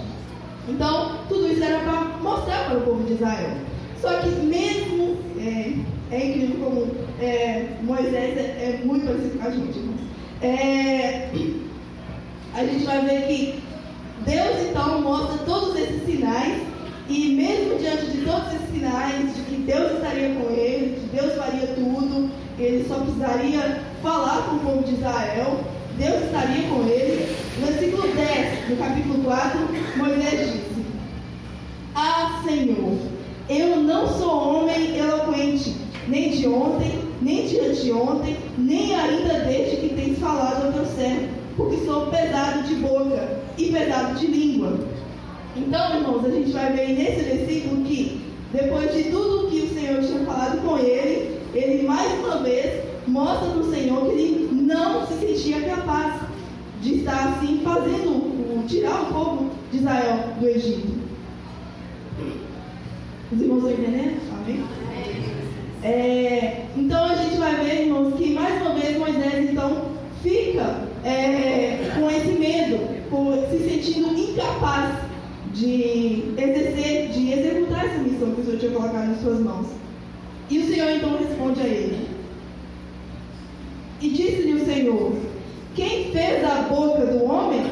Então, 0.69 1.19
tudo 1.29 1.51
isso 1.51 1.65
era 1.65 1.81
para 1.81 2.19
mostrar 2.23 2.67
para 2.67 2.79
o 2.79 2.83
povo 2.83 3.03
de 3.05 3.15
Israel. 3.15 3.57
Só 4.01 4.21
que 4.21 4.29
mesmo, 4.29 5.17
é, 5.39 5.75
é 6.15 6.27
incrível 6.27 6.57
como 6.63 6.87
é, 7.21 7.77
Moisés 7.83 8.15
é, 8.15 8.81
é, 8.81 8.81
muito 8.85 9.07
parecido 9.07 9.39
com 9.39 9.47
a 9.47 9.51
gente, 9.51 9.79
irmãos. 9.79 9.88
É, 10.41 11.29
a 12.55 12.65
gente 12.65 12.85
vai 12.85 13.05
ver 13.05 13.27
que 13.27 13.63
Deus 14.25 14.69
então 14.71 15.01
mostra 15.01 15.39
todos 15.39 15.77
esses 15.77 16.05
sinais 16.07 16.63
e 17.09 17.35
mesmo 17.35 17.79
diante 17.79 18.07
de 18.07 18.25
todos 18.25 18.55
esses 18.55 18.71
sinais 18.71 19.35
de 19.35 19.43
que 19.43 19.57
Deus 19.63 19.95
estaria 19.95 20.35
com 20.35 20.51
ele, 20.51 21.01
que 21.01 21.17
Deus 21.17 21.35
faria 21.35 21.67
tudo, 21.69 22.31
ele 22.59 22.87
só 22.87 23.01
precisaria 23.01 23.81
falar 24.03 24.49
com 24.49 24.57
o 24.57 24.59
povo 24.61 24.85
de 24.85 24.95
Israel, 24.95 25.61
Deus 25.97 26.25
estaria 26.25 26.69
com 26.69 26.83
ele. 26.87 27.37
No 27.59 27.67
versículo 27.67 28.15
10, 28.15 28.71
no 28.71 28.77
capítulo 28.77 29.25
4, 29.25 29.61
Moisés 29.97 30.53
disse: 30.53 30.87
Ah, 31.95 32.43
Senhor, 32.47 32.97
eu 33.49 33.77
não 33.79 34.07
sou 34.07 34.61
homem 34.61 34.97
eloquente, 34.97 35.75
nem 36.07 36.31
de 36.31 36.47
ontem, 36.47 37.08
nem 37.21 37.47
de 37.47 37.61
anteontem, 37.61 38.37
nem 38.57 38.95
ainda 38.95 39.41
desde 39.41 39.77
que 39.77 39.95
tens 39.95 40.19
falado 40.19 40.67
ao 40.67 40.73
teu 40.73 40.87
servo, 40.87 41.29
porque 41.57 41.85
sou 41.85 42.07
pesado 42.07 42.63
de 42.63 42.75
boca 42.77 43.41
e 43.57 43.73
pesado 43.73 44.19
de 44.19 44.27
língua. 44.27 44.79
Então, 45.57 45.97
irmãos, 45.97 46.25
a 46.25 46.31
gente 46.31 46.53
vai 46.53 46.73
ver 46.73 46.89
nesse 46.89 47.23
versículo 47.23 47.85
que 47.85 48.21
depois 48.53 48.95
de 48.95 49.05
tudo 49.11 49.51
que 49.51 49.63
o 49.63 49.75
Senhor 49.75 50.03
tinha 50.03 50.25
falado 50.25 50.63
com 50.63 50.79
ele, 50.79 51.39
ele 51.55 51.87
mais 51.87 52.13
uma 52.21 52.39
vez 52.39 52.83
mostra 53.07 53.51
para 53.51 53.61
o 53.61 53.71
Senhor 53.71 54.07
que 54.07 54.13
ele 54.13 54.49
não 54.53 55.07
se 55.07 55.15
sentia 55.15 55.61
capaz 55.63 56.21
de 56.81 56.99
estar 56.99 57.31
assim 57.31 57.61
fazendo, 57.65 58.67
tirar 58.69 59.03
o 59.03 59.13
povo 59.13 59.51
de 59.73 59.79
Israel 59.79 60.35
do 60.39 60.47
Egito. 60.47 60.99
Os 63.33 63.41
irmãos 63.41 63.59
estão 63.59 63.73
entendendo? 63.73 64.21
Amém? 64.33 65.28
É, 65.83 66.65
então 66.77 67.05
a 67.05 67.15
gente 67.15 67.37
vai 67.37 67.55
ver, 67.57 67.83
irmãos, 67.83 68.15
que 68.15 68.35
mais 68.35 68.61
uma 68.61 68.75
vez 68.75 68.99
Moisés 68.99 69.51
então 69.51 69.83
fica 70.23 70.81
é, 71.05 71.93
com 71.95 72.11
esse 72.11 72.33
medo, 72.33 72.81
com, 73.09 73.33
se 73.51 73.59
sentindo 73.59 74.19
incapaz 74.19 74.97
de 75.55 76.35
exercer, 76.37 77.09
de 77.11 77.33
executar 77.33 77.87
essa 77.87 77.99
missão 77.99 78.33
que 78.33 78.41
o 78.41 78.45
Senhor 78.45 78.59
tinha 78.59 78.73
colocado 78.73 79.11
em 79.11 79.23
suas 79.23 79.41
mãos. 79.41 79.69
E 80.51 80.59
o 80.59 80.67
Senhor 80.67 80.91
então 80.91 81.17
responde 81.17 81.61
a 81.61 81.67
ele. 81.67 82.09
E 84.01 84.09
disse-lhe 84.09 84.55
o 84.55 84.65
Senhor: 84.65 85.13
Quem 85.77 86.11
fez 86.11 86.45
a 86.45 86.63
boca 86.63 87.07
do 87.07 87.25
homem? 87.25 87.63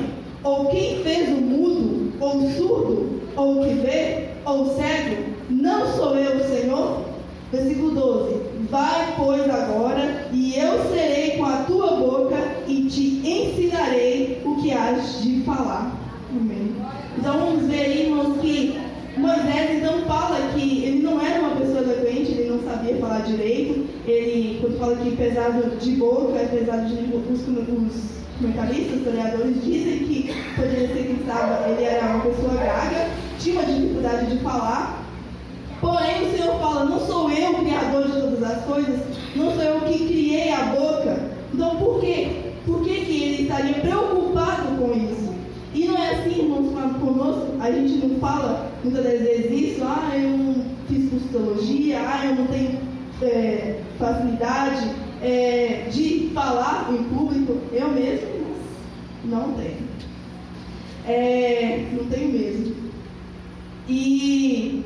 Ou 0.45 0.67
quem 0.67 1.03
fez 1.03 1.29
o 1.29 1.41
mudo, 1.41 2.13
ou 2.21 2.37
o 2.37 2.51
surdo, 2.53 3.21
ou 3.35 3.61
o 3.61 3.65
que 3.65 3.75
vê, 3.75 4.29
ou 4.45 4.63
o 4.63 4.77
cego? 4.77 5.25
Não 5.51 5.93
sou 5.93 6.17
eu 6.17 6.39
Senhor? 6.49 7.06
Versículo 7.53 7.91
12: 7.93 8.35
Vai, 8.71 9.15
pois, 9.17 9.49
agora, 9.49 10.29
e 10.33 10.59
eu 10.59 10.91
serei 10.91 11.37
com 11.37 11.45
a 11.45 11.59
tua 11.59 11.97
boca 11.97 12.37
e 12.67 12.87
te 12.87 13.21
ensinarei 13.27 14.43
o 14.45 14.57
que 14.57 14.73
has 14.73 15.23
de 15.23 15.43
falar. 15.43 15.97
Amém. 16.31 16.75
Então 17.17 17.39
vamos 17.39 17.67
ver 17.67 17.81
aí, 17.81 18.03
irmãos, 18.07 18.41
que 18.41 18.79
Moisés 19.17 19.79
então 19.79 20.03
fala 20.07 20.53
que 20.53 20.85
ele 20.85 21.03
não 21.03 21.21
era 21.21 21.41
uma 21.41 21.57
pessoa 21.57 21.81
eloquente, 21.81 22.33
ele 22.33 22.51
não 22.51 22.61
sabia 22.61 22.97
falar 22.97 23.21
direito. 23.21 23.87
Ele, 24.07 24.59
quando 24.61 24.79
fala 24.79 24.97
que 24.97 25.17
pesado 25.17 25.77
de 25.77 25.91
boca, 25.93 26.39
é 26.39 26.47
pesado 26.47 26.87
de 26.87 26.95
língua, 26.95 27.23
os, 27.31 27.41
os 27.41 28.17
comentaristas, 28.39 28.99
historiadores 28.99 29.65
dizem 29.65 29.99
que 30.01 30.35
poderia 30.55 30.89
ser 30.89 31.07
que 31.07 31.21
estava, 31.21 31.69
ele 31.71 31.85
era 31.85 32.07
uma 32.07 32.25
pessoa 32.25 32.55
gaga, 32.55 33.09
tinha 33.39 33.61
uma 33.61 33.65
dificuldade 33.65 34.27
de 34.27 34.39
falar. 34.43 35.06
Porém, 35.81 36.27
o 36.27 36.37
Senhor 36.37 36.59
fala: 36.59 36.85
Não 36.85 37.01
sou 37.01 37.31
eu 37.31 37.51
o 37.51 37.65
criador 37.65 38.05
de 38.05 38.21
todas 38.21 38.43
as 38.43 38.65
coisas, 38.65 39.01
não 39.35 39.55
sou 39.55 39.63
eu 39.63 39.81
que 39.83 40.07
criei 40.07 40.53
a 40.53 40.65
boca. 40.65 41.19
Então, 41.53 41.77
por 41.77 42.01
quê? 42.01 42.29
Por 42.65 42.83
que, 42.83 42.95
que 43.05 43.23
ele 43.23 43.43
estaria 43.43 43.75
preocupado 43.75 44.77
com 44.77 44.93
isso? 44.93 45.35
E 45.75 45.87
não 45.87 45.97
é 45.97 46.11
assim, 46.13 46.41
irmãos, 46.41 46.73
conosco, 46.99 47.53
a 47.61 47.71
gente 47.71 48.07
não 48.07 48.19
fala 48.19 48.71
muitas 48.83 49.05
vezes 49.05 49.51
isso, 49.51 49.85
ah, 49.85 50.11
eu 50.15 50.31
não 50.31 50.65
fiz 50.89 51.11
psicologia, 51.11 51.99
ah, 52.01 52.27
eu 52.27 52.35
não 52.35 52.47
tenho 52.47 52.79
é, 53.23 53.81
facilidade 53.99 54.91
é, 55.23 55.89
de 55.91 56.31
falar 56.35 56.89
em 56.93 57.03
público. 57.05 57.59
Eu 57.73 57.89
mesmo 57.91 58.47
não 59.25 59.53
tenho. 59.53 59.87
É, 61.07 61.85
não 61.93 62.05
tenho 62.07 62.33
mesmo. 62.33 62.77
E 63.89 64.85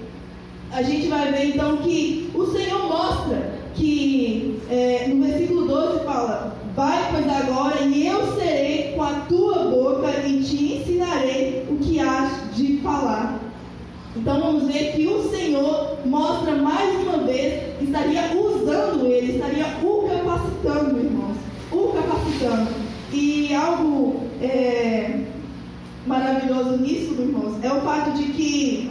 a 0.72 0.83
gente 0.83 1.09
vai 1.09 1.33
ver 1.33 1.48
então 1.48 1.78
que 1.78 2.30
o 2.35 2.46
Senhor 2.46 2.87
mostra 2.87 3.61
que 3.74 4.61
é, 4.70 5.09
no 5.09 5.24
versículo 5.26 5.66
12 5.66 6.04
fala: 6.04 6.56
Vai, 6.76 7.11
pois 7.11 7.28
agora, 7.28 7.80
e 7.83 8.06
eu 8.06 8.35
serei 8.35 8.92
com 8.94 9.02
a 9.02 9.12
tua 9.28 9.64
boca 9.64 10.11
e 10.26 10.42
te 10.42 10.74
ensinarei 10.74 11.66
o 11.68 11.76
que 11.76 11.98
has 11.98 12.54
de 12.54 12.78
falar. 12.78 13.40
Então 14.16 14.40
vamos 14.40 14.64
ver 14.64 14.92
que 14.92 15.06
o 15.06 15.30
Senhor 15.30 15.98
mostra 16.04 16.56
mais 16.56 17.00
uma 17.02 17.18
vez, 17.18 17.62
estaria 17.80 18.22
usando 18.37 19.06
ele, 19.06 19.35
estaria 19.35 19.66
o 19.83 20.09
capacitando, 20.09 20.98
irmãos, 20.98 21.37
o 21.72 21.88
capacitando. 21.88 22.70
E 23.12 23.54
algo 23.54 24.20
é, 24.40 25.20
maravilhoso 26.06 26.76
nisso, 26.78 27.14
irmãos, 27.18 27.62
é 27.62 27.72
o 27.72 27.80
fato 27.80 28.12
de 28.12 28.24
que 28.33 28.89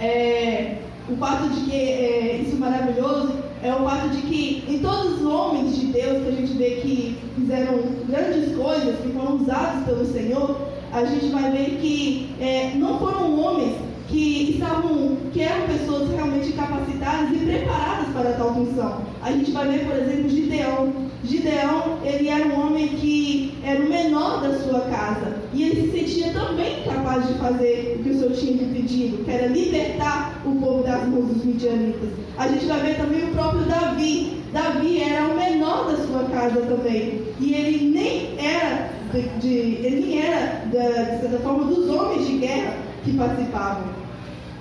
é, 0.00 0.78
o 1.08 1.16
fato 1.16 1.48
de 1.48 1.60
que 1.62 1.74
é, 1.74 2.36
isso 2.42 2.56
é 2.56 2.58
maravilhoso 2.58 3.44
é 3.62 3.72
o 3.74 3.84
fato 3.84 4.08
de 4.10 4.22
que 4.22 4.64
em 4.68 4.78
todos 4.78 5.20
os 5.20 5.26
homens 5.26 5.76
de 5.76 5.86
Deus 5.86 6.22
que 6.22 6.28
a 6.28 6.32
gente 6.32 6.52
vê 6.52 6.70
que 6.82 7.18
fizeram 7.34 7.78
grandes 8.06 8.54
coisas, 8.54 9.00
que 9.00 9.08
foram 9.12 9.36
usados 9.36 9.84
pelo 9.84 10.04
Senhor, 10.04 10.60
a 10.92 11.04
gente 11.04 11.26
vai 11.30 11.50
ver 11.50 11.78
que 11.80 12.34
é, 12.40 12.72
não 12.76 12.98
foram 12.98 13.38
homens 13.40 13.76
que 14.08 14.50
estavam, 14.52 15.16
que 15.32 15.40
eram 15.40 15.66
pessoas 15.66 16.10
realmente 16.10 16.52
capacitadas 16.52 17.30
e 17.32 17.38
preparadas 17.38 18.08
para 18.12 18.32
tal 18.34 18.54
função. 18.54 19.02
A 19.22 19.32
gente 19.32 19.50
vai 19.50 19.66
ver, 19.68 19.86
por 19.86 19.96
exemplo, 19.96 20.28
Gideão. 20.28 20.92
Gideão, 21.24 21.98
ele 22.04 22.28
era 22.28 22.46
um 22.46 22.66
homem 22.66 22.88
que 22.88 23.54
era 23.64 23.82
o 23.82 23.88
menor 23.88 24.42
da 24.42 24.58
sua 24.58 24.80
casa. 24.82 25.43
E 25.54 25.62
ele 25.62 25.82
se 25.82 25.98
sentia 25.98 26.32
também 26.32 26.82
capaz 26.82 27.28
de 27.28 27.34
fazer 27.34 27.96
o 27.98 28.02
que 28.02 28.10
o 28.10 28.18
Senhor 28.18 28.32
tinha 28.32 28.52
lhe 28.54 28.74
pedido, 28.74 29.24
que 29.24 29.30
era 29.30 29.46
libertar 29.46 30.42
o 30.44 30.52
povo 30.56 30.82
das 30.82 31.08
mãos 31.08 31.26
dos 31.28 31.44
midianitas. 31.44 32.08
A 32.36 32.48
gente 32.48 32.66
vai 32.66 32.80
ver 32.80 32.96
também 32.96 33.22
o 33.22 33.28
próprio 33.28 33.62
Davi. 33.62 34.42
Davi 34.52 35.00
era 35.00 35.26
o 35.26 35.36
menor 35.36 35.92
da 35.92 35.96
sua 36.04 36.24
casa 36.24 36.60
também. 36.62 37.22
E 37.38 37.54
ele 37.54 37.90
nem 37.94 38.36
era, 38.44 38.90
de, 39.12 39.22
de 39.38 39.48
ele 39.86 40.06
nem 40.06 40.22
era, 40.22 40.64
de, 40.66 41.14
de 41.14 41.20
certa 41.20 41.38
forma, 41.38 41.64
dos 41.66 41.88
homens 41.88 42.26
de 42.26 42.38
guerra 42.38 42.74
que 43.04 43.16
participavam. 43.16 43.84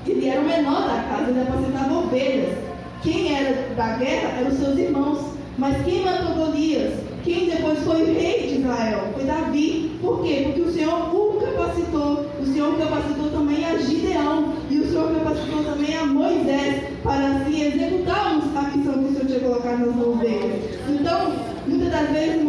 Ele 0.06 0.28
era 0.28 0.42
o 0.42 0.46
menor 0.46 0.88
da 0.88 1.04
casa, 1.10 1.32
ele 1.32 1.42
apacentava 1.42 1.94
ovelhas. 1.98 2.56
Quem 3.02 3.36
era 3.36 3.74
da 3.76 3.98
guerra 3.98 4.40
eram 4.40 4.52
os 4.52 4.60
seus 4.60 4.78
irmãos. 4.78 5.34
Mas 5.58 5.84
quem 5.84 6.04
matou 6.04 6.36
Golias? 6.36 6.94
Quem 7.24 7.50
depois 7.50 7.80
foi 7.80 8.04
rei 8.14 8.48
de 8.48 8.62
Israel? 8.62 9.10
Foi 9.16 9.24
Davi. 9.24 9.93
Por 10.04 10.22
quê? 10.22 10.44
Porque 10.46 10.62
o 10.62 10.74
Senhor 10.74 11.16
o 11.16 11.40
capacitou. 11.40 12.26
O 12.42 12.46
Senhor 12.46 12.78
capacitou 12.78 13.30
também 13.30 13.66
a 13.66 13.78
Gideão. 13.78 14.54
E 14.70 14.80
o 14.80 14.90
Senhor 14.90 15.14
capacitou 15.14 15.64
também 15.64 15.96
a 15.96 16.06
Moisés 16.06 16.84
para 17.02 17.28
assim 17.28 17.62
executarmos 17.62 18.44
a 18.54 18.62
missão 18.64 18.94
que 18.96 19.06
o 19.06 19.14
Senhor 19.14 19.26
tinha 19.28 19.40
colocado 19.40 19.86
nas 19.86 19.96
mãos 19.96 20.20
dele. 20.20 20.62
Então, 20.90 21.32
muitas 21.66 21.90
das 21.90 22.10
vezes, 22.10 22.44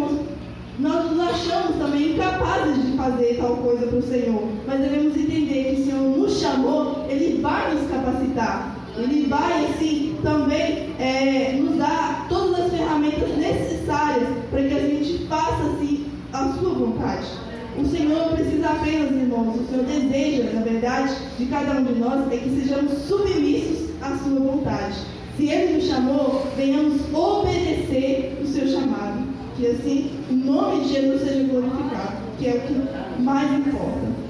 nós 0.80 1.10
nos 1.10 1.20
achamos 1.20 1.76
também 1.76 2.14
incapazes 2.14 2.84
de 2.84 2.96
fazer 2.96 3.38
tal 3.40 3.56
coisa 3.58 3.86
para 3.86 3.98
o 3.98 4.02
Senhor, 4.02 4.42
mas 4.66 4.80
devemos 4.80 5.16
entender 5.16 5.76
que 5.76 5.82
o 5.82 5.84
Senhor 5.84 6.18
nos 6.18 6.40
chamou, 6.40 7.06
Ele 7.08 7.40
vai 7.40 7.72
nos 7.72 7.88
capacitar, 7.88 8.76
Ele 8.96 9.26
vai, 9.28 9.66
assim, 9.66 10.16
também 10.24 10.92
é, 10.98 11.52
nos 11.60 11.76
dar 11.76 12.26
todas 12.28 12.66
as 12.66 12.72
ferramentas 12.72 13.28
necessárias 13.36 14.28
para 14.50 14.62
que 14.64 14.74
a 14.74 14.80
gente 14.80 15.26
faça, 15.28 15.62
assim, 15.62 16.06
a 16.32 16.52
sua 16.54 16.74
vontade. 16.74 17.43
O 17.76 17.84
Senhor 17.86 18.28
precisa 18.34 18.68
apenas, 18.68 19.10
irmãos, 19.10 19.60
o 19.60 19.66
Senhor 19.66 19.84
deseja, 19.84 20.50
na 20.52 20.60
verdade, 20.60 21.14
de 21.38 21.46
cada 21.46 21.72
um 21.72 21.84
de 21.84 21.94
nós, 21.98 22.32
é 22.32 22.36
que 22.36 22.50
sejamos 22.50 22.92
submissos 23.02 23.90
à 24.00 24.16
sua 24.18 24.38
vontade. 24.38 24.94
Se 25.36 25.48
Ele 25.48 25.74
nos 25.74 25.86
chamou, 25.86 26.46
venhamos 26.56 27.00
obedecer 27.12 28.38
o 28.40 28.46
seu 28.46 28.68
chamado. 28.68 29.24
Que 29.56 29.66
assim 29.68 30.10
o 30.30 30.34
nome 30.34 30.84
de 30.84 30.94
Jesus 30.94 31.22
seja 31.22 31.44
glorificado, 31.44 32.16
que 32.38 32.48
é 32.48 32.54
o 32.54 32.60
que 32.60 33.22
mais 33.22 33.50
importa. 33.52 34.24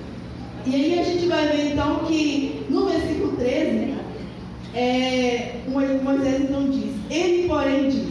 E 0.66 0.74
aí 0.74 0.98
a 0.98 1.02
gente 1.02 1.26
vai 1.26 1.48
ver 1.48 1.72
então 1.72 2.00
que 2.06 2.64
no 2.70 2.86
versículo 2.86 3.36
13, 3.36 3.94
é, 4.74 5.56
Moisés 5.68 6.42
então 6.42 6.70
diz: 6.70 6.92
Ele, 7.10 7.48
porém, 7.48 7.88
diz: 7.90 8.08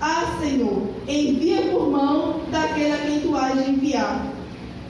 Ah, 0.00 0.38
Senhor, 0.40 0.82
envia 1.08 1.62
por 1.70 1.90
mão 1.90 2.40
daquele 2.50 2.92
a 2.92 2.98
quem 2.98 3.20
tu 3.20 3.34
has 3.34 3.64
de 3.64 3.70
enviar. 3.70 4.35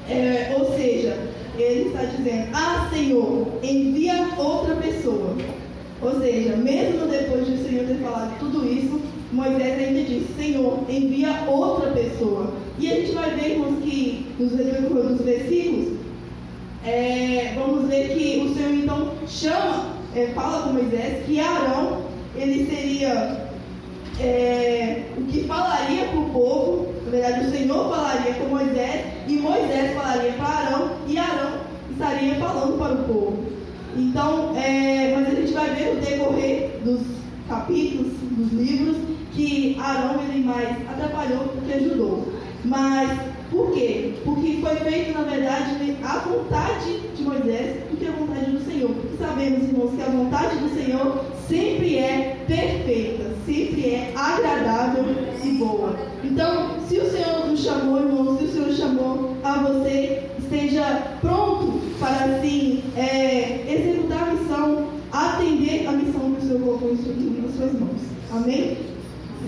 É, 0.08 0.54
ou 0.58 0.76
seja, 0.76 1.18
ele 1.58 1.88
está 1.88 2.04
dizendo: 2.04 2.48
Ah, 2.52 2.88
Senhor, 2.92 3.46
envia 3.62 4.28
outra 4.38 4.76
pessoa. 4.76 5.36
Ou 6.02 6.20
seja, 6.20 6.56
mesmo 6.56 7.06
depois 7.06 7.46
de 7.46 7.54
o 7.54 7.64
Senhor 7.64 7.86
ter 7.86 7.96
falado 7.96 8.38
tudo 8.38 8.66
isso, 8.70 9.00
Moisés 9.32 9.78
ainda 9.80 10.02
disse, 10.02 10.26
Senhor, 10.38 10.78
envia 10.88 11.44
outra 11.48 11.90
pessoa. 11.90 12.52
E 12.78 12.90
a 12.90 12.94
gente 12.96 13.12
vai 13.12 13.30
ver, 13.30 13.52
irmãos, 13.52 13.82
que 13.82 14.26
nos, 14.38 14.52
versículos, 15.20 15.98
é, 16.84 17.52
vamos 17.56 17.88
ver 17.88 18.10
que 18.10 18.40
o 18.40 18.54
Senhor 18.54 18.74
então 18.74 19.12
chama, 19.26 19.96
é, 20.14 20.26
fala 20.28 20.62
com 20.62 20.74
Moisés 20.74 21.24
que 21.26 21.40
Arão, 21.40 22.02
ele 22.36 22.66
seria 22.66 23.48
é, 24.20 25.02
o 25.16 25.22
que 25.22 25.44
falaria 25.44 26.04
para 26.06 26.20
o 26.20 26.30
povo, 26.30 26.94
na 27.06 27.10
verdade 27.10 27.46
o 27.46 27.50
Senhor 27.50 27.88
falaria 27.88 28.34
com 28.34 28.46
Moisés, 28.46 29.06
e 29.28 29.36
Moisés 29.36 29.94
falaria 29.94 30.32
para 30.32 30.46
Arão, 30.46 30.90
e 31.06 31.18
Arão 31.18 31.52
estaria 31.90 32.34
falando 32.34 32.78
para 32.78 32.94
o 32.94 33.04
povo. 33.04 33.44
Então, 33.96 34.54
é, 34.56 35.14
mas 35.14 35.28
a 35.28 35.40
gente 35.40 35.52
vai 35.52 35.70
ver 35.70 35.94
no 35.94 36.00
decorrer 36.00 36.80
dos 36.84 37.00
capítulos, 37.48 38.12
dos 38.20 38.52
livros, 38.52 38.96
que 39.32 39.78
Arão 39.80 40.20
ele 40.22 40.44
mais 40.44 40.68
atrapalhou 40.88 41.44
do 41.44 41.66
que 41.66 41.72
ajudou. 41.72 42.26
Mas 42.64 43.10
Por 43.50 43.72
quê? 43.72 44.14
Porque 44.24 44.58
foi 44.60 44.76
feito, 44.76 45.16
na 45.16 45.24
verdade, 45.24 45.96
a 46.02 46.18
vontade 46.18 47.00
de 47.14 47.22
Moisés 47.22 47.84
do 47.88 47.96
que 47.96 48.06
a 48.06 48.10
vontade 48.10 48.50
do 48.50 48.64
Senhor. 48.64 48.90
Porque 48.90 49.16
sabemos, 49.18 49.62
irmãos, 49.62 49.94
que 49.94 50.02
a 50.02 50.06
vontade 50.06 50.56
do 50.56 50.68
Senhor 50.74 51.24
sempre 51.48 51.98
é 51.98 52.44
perfeita, 52.46 53.35
sempre 53.46 53.90
é 53.90 54.12
agradável 54.16 55.04
e 55.42 55.50
boa. 55.52 55.96
Então, 56.24 56.80
se 56.88 56.98
o 56.98 57.10
Senhor 57.10 57.46
nos 57.46 57.62
chamou, 57.62 58.00
irmãos, 58.00 58.38
se 58.38 58.44
o 58.44 58.52
Senhor 58.52 58.72
chamou 58.72 59.36
a 59.44 59.62
você, 59.62 60.24
esteja 60.38 61.16
pronto 61.20 61.80
para, 62.00 62.36
assim, 62.36 62.82
é, 62.96 63.64
executar 63.68 64.28
a 64.28 64.34
missão, 64.34 64.88
atender 65.12 65.86
a 65.86 65.92
missão 65.92 66.32
que 66.32 66.44
o 66.44 66.48
Senhor 66.48 66.60
colocou 66.60 66.92
em 66.92 66.96
suas 67.56 67.72
mãos. 67.72 68.00
Amém? 68.32 68.76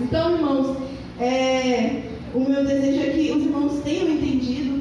Então, 0.01 0.35
irmãos, 0.35 0.77
é, 1.19 2.03
o 2.33 2.39
meu 2.39 2.65
desejo 2.65 3.01
é 3.01 3.09
que 3.11 3.31
os 3.31 3.43
irmãos 3.43 3.81
tenham 3.83 4.09
entendido, 4.09 4.78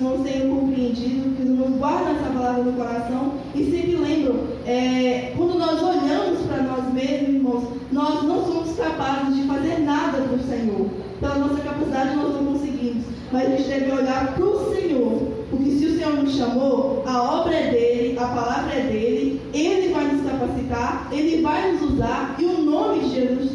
irmãos 0.00 0.22
tenham 0.22 0.56
compreendido, 0.56 1.36
que 1.36 1.42
os 1.42 1.48
irmãos 1.50 1.78
guardem 1.78 2.16
essa 2.16 2.30
palavra 2.30 2.62
no 2.64 2.72
coração 2.72 3.34
e 3.54 3.70
sempre 3.70 3.96
lembram, 3.96 4.36
é, 4.66 5.32
quando 5.36 5.58
nós 5.58 5.82
olhamos 5.82 6.40
para 6.46 6.62
nós 6.62 6.94
mesmos, 6.94 7.28
irmãos, 7.28 7.64
nós 7.92 8.22
não 8.22 8.46
somos 8.46 8.76
capazes 8.76 9.36
de 9.36 9.42
fazer 9.42 9.80
nada 9.80 10.22
para 10.22 10.36
o 10.36 10.42
Senhor. 10.42 10.88
Pela 11.20 11.34
nossa 11.34 11.60
capacidade 11.60 12.16
nós 12.16 12.34
não 12.34 12.52
conseguimos. 12.52 13.04
Mas 13.30 13.46
a 13.46 13.56
gente 13.56 13.68
deve 13.68 13.92
olhar 13.92 14.34
para 14.34 14.44
o 14.44 14.74
Senhor. 14.74 15.32
Porque 15.50 15.70
se 15.72 15.86
o 15.86 15.98
Senhor 15.98 16.14
nos 16.14 16.34
chamou, 16.34 17.02
a 17.06 17.22
obra 17.22 17.54
é 17.54 17.70
dele, 17.70 18.18
a 18.18 18.26
palavra 18.26 18.72
é 18.72 18.86
dele, 18.86 19.42
ele 19.52 19.92
vai 19.92 20.06
nos 20.06 20.22
capacitar, 20.22 21.08
ele 21.12 21.42
vai 21.42 21.72
nos 21.72 21.92
usar 21.92 22.36
e 22.38 22.44
o 22.44 22.62
nome 22.62 23.00
de 23.00 23.14
Jesus 23.14 23.50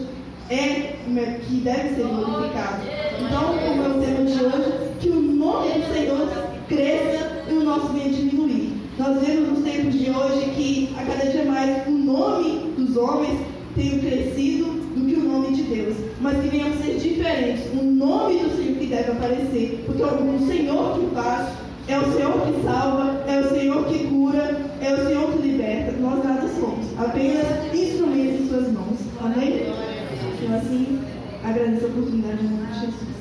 é 0.50 0.96
que 1.48 1.56
deve 1.64 1.96
ser 1.96 2.04
glorificado. 2.04 2.84
Então, 3.20 3.58
como 3.58 3.84
é 3.84 3.88
o 3.88 4.02
tema 4.02 4.26
de 4.26 4.44
hoje, 4.44 4.85
nome 5.56 5.80
do 5.80 5.94
Senhor 5.94 6.28
cresça 6.68 7.44
e 7.50 7.54
o 7.54 7.64
nosso 7.64 7.88
bem 7.94 8.12
diminuir. 8.12 8.74
Nós 8.98 9.22
vemos 9.22 9.50
nos 9.50 9.64
tempos 9.64 9.94
de 9.94 10.10
hoje 10.10 10.50
que 10.56 10.96
a 10.98 11.04
cada 11.04 11.32
dia 11.32 11.46
mais 11.46 11.88
o 11.88 11.92
nome 11.92 12.74
dos 12.78 12.98
homens 12.98 13.40
tem 13.76 14.00
crescido 14.00 14.66
do 14.66 15.06
que 15.06 15.16
o 15.16 15.24
nome 15.24 15.56
de 15.56 15.64
Deus. 15.64 15.96
Mas 16.20 16.42
que 16.42 16.50
venham 16.50 16.72
ser 16.78 16.98
diferentes. 16.98 17.66
O 17.74 17.84
nome 17.84 18.40
do 18.40 18.56
Senhor 18.56 18.76
que 18.78 18.86
deve 18.88 19.12
aparecer. 19.12 19.84
Porque 19.86 20.02
é 20.02 20.06
o 20.06 20.48
Senhor 20.48 21.00
que 21.00 21.16
faz, 21.16 21.50
é 21.88 22.00
o 22.00 22.14
Senhor 22.14 22.34
que 22.42 22.64
salva, 22.64 23.24
é 23.28 23.40
o 23.40 23.50
Senhor 23.50 23.86
que 23.86 24.08
cura, 24.08 24.62
é 24.82 24.94
o 24.94 25.08
Senhor 25.08 25.32
que 25.32 25.48
liberta. 25.48 25.92
Nós 26.00 26.24
nada 26.24 26.48
somos, 26.60 26.86
apenas 26.98 27.46
instrumentos 27.74 28.42
em 28.42 28.50
suas 28.50 28.72
mãos. 28.72 28.98
Amém? 29.22 29.68
Então, 30.42 30.58
assim, 30.58 31.00
agradeço 31.44 31.86
a 31.86 31.90
oportunidade 31.90 32.46
em 32.46 32.50
nome 32.50 32.68
de 32.68 32.80
Jesus. 32.80 33.15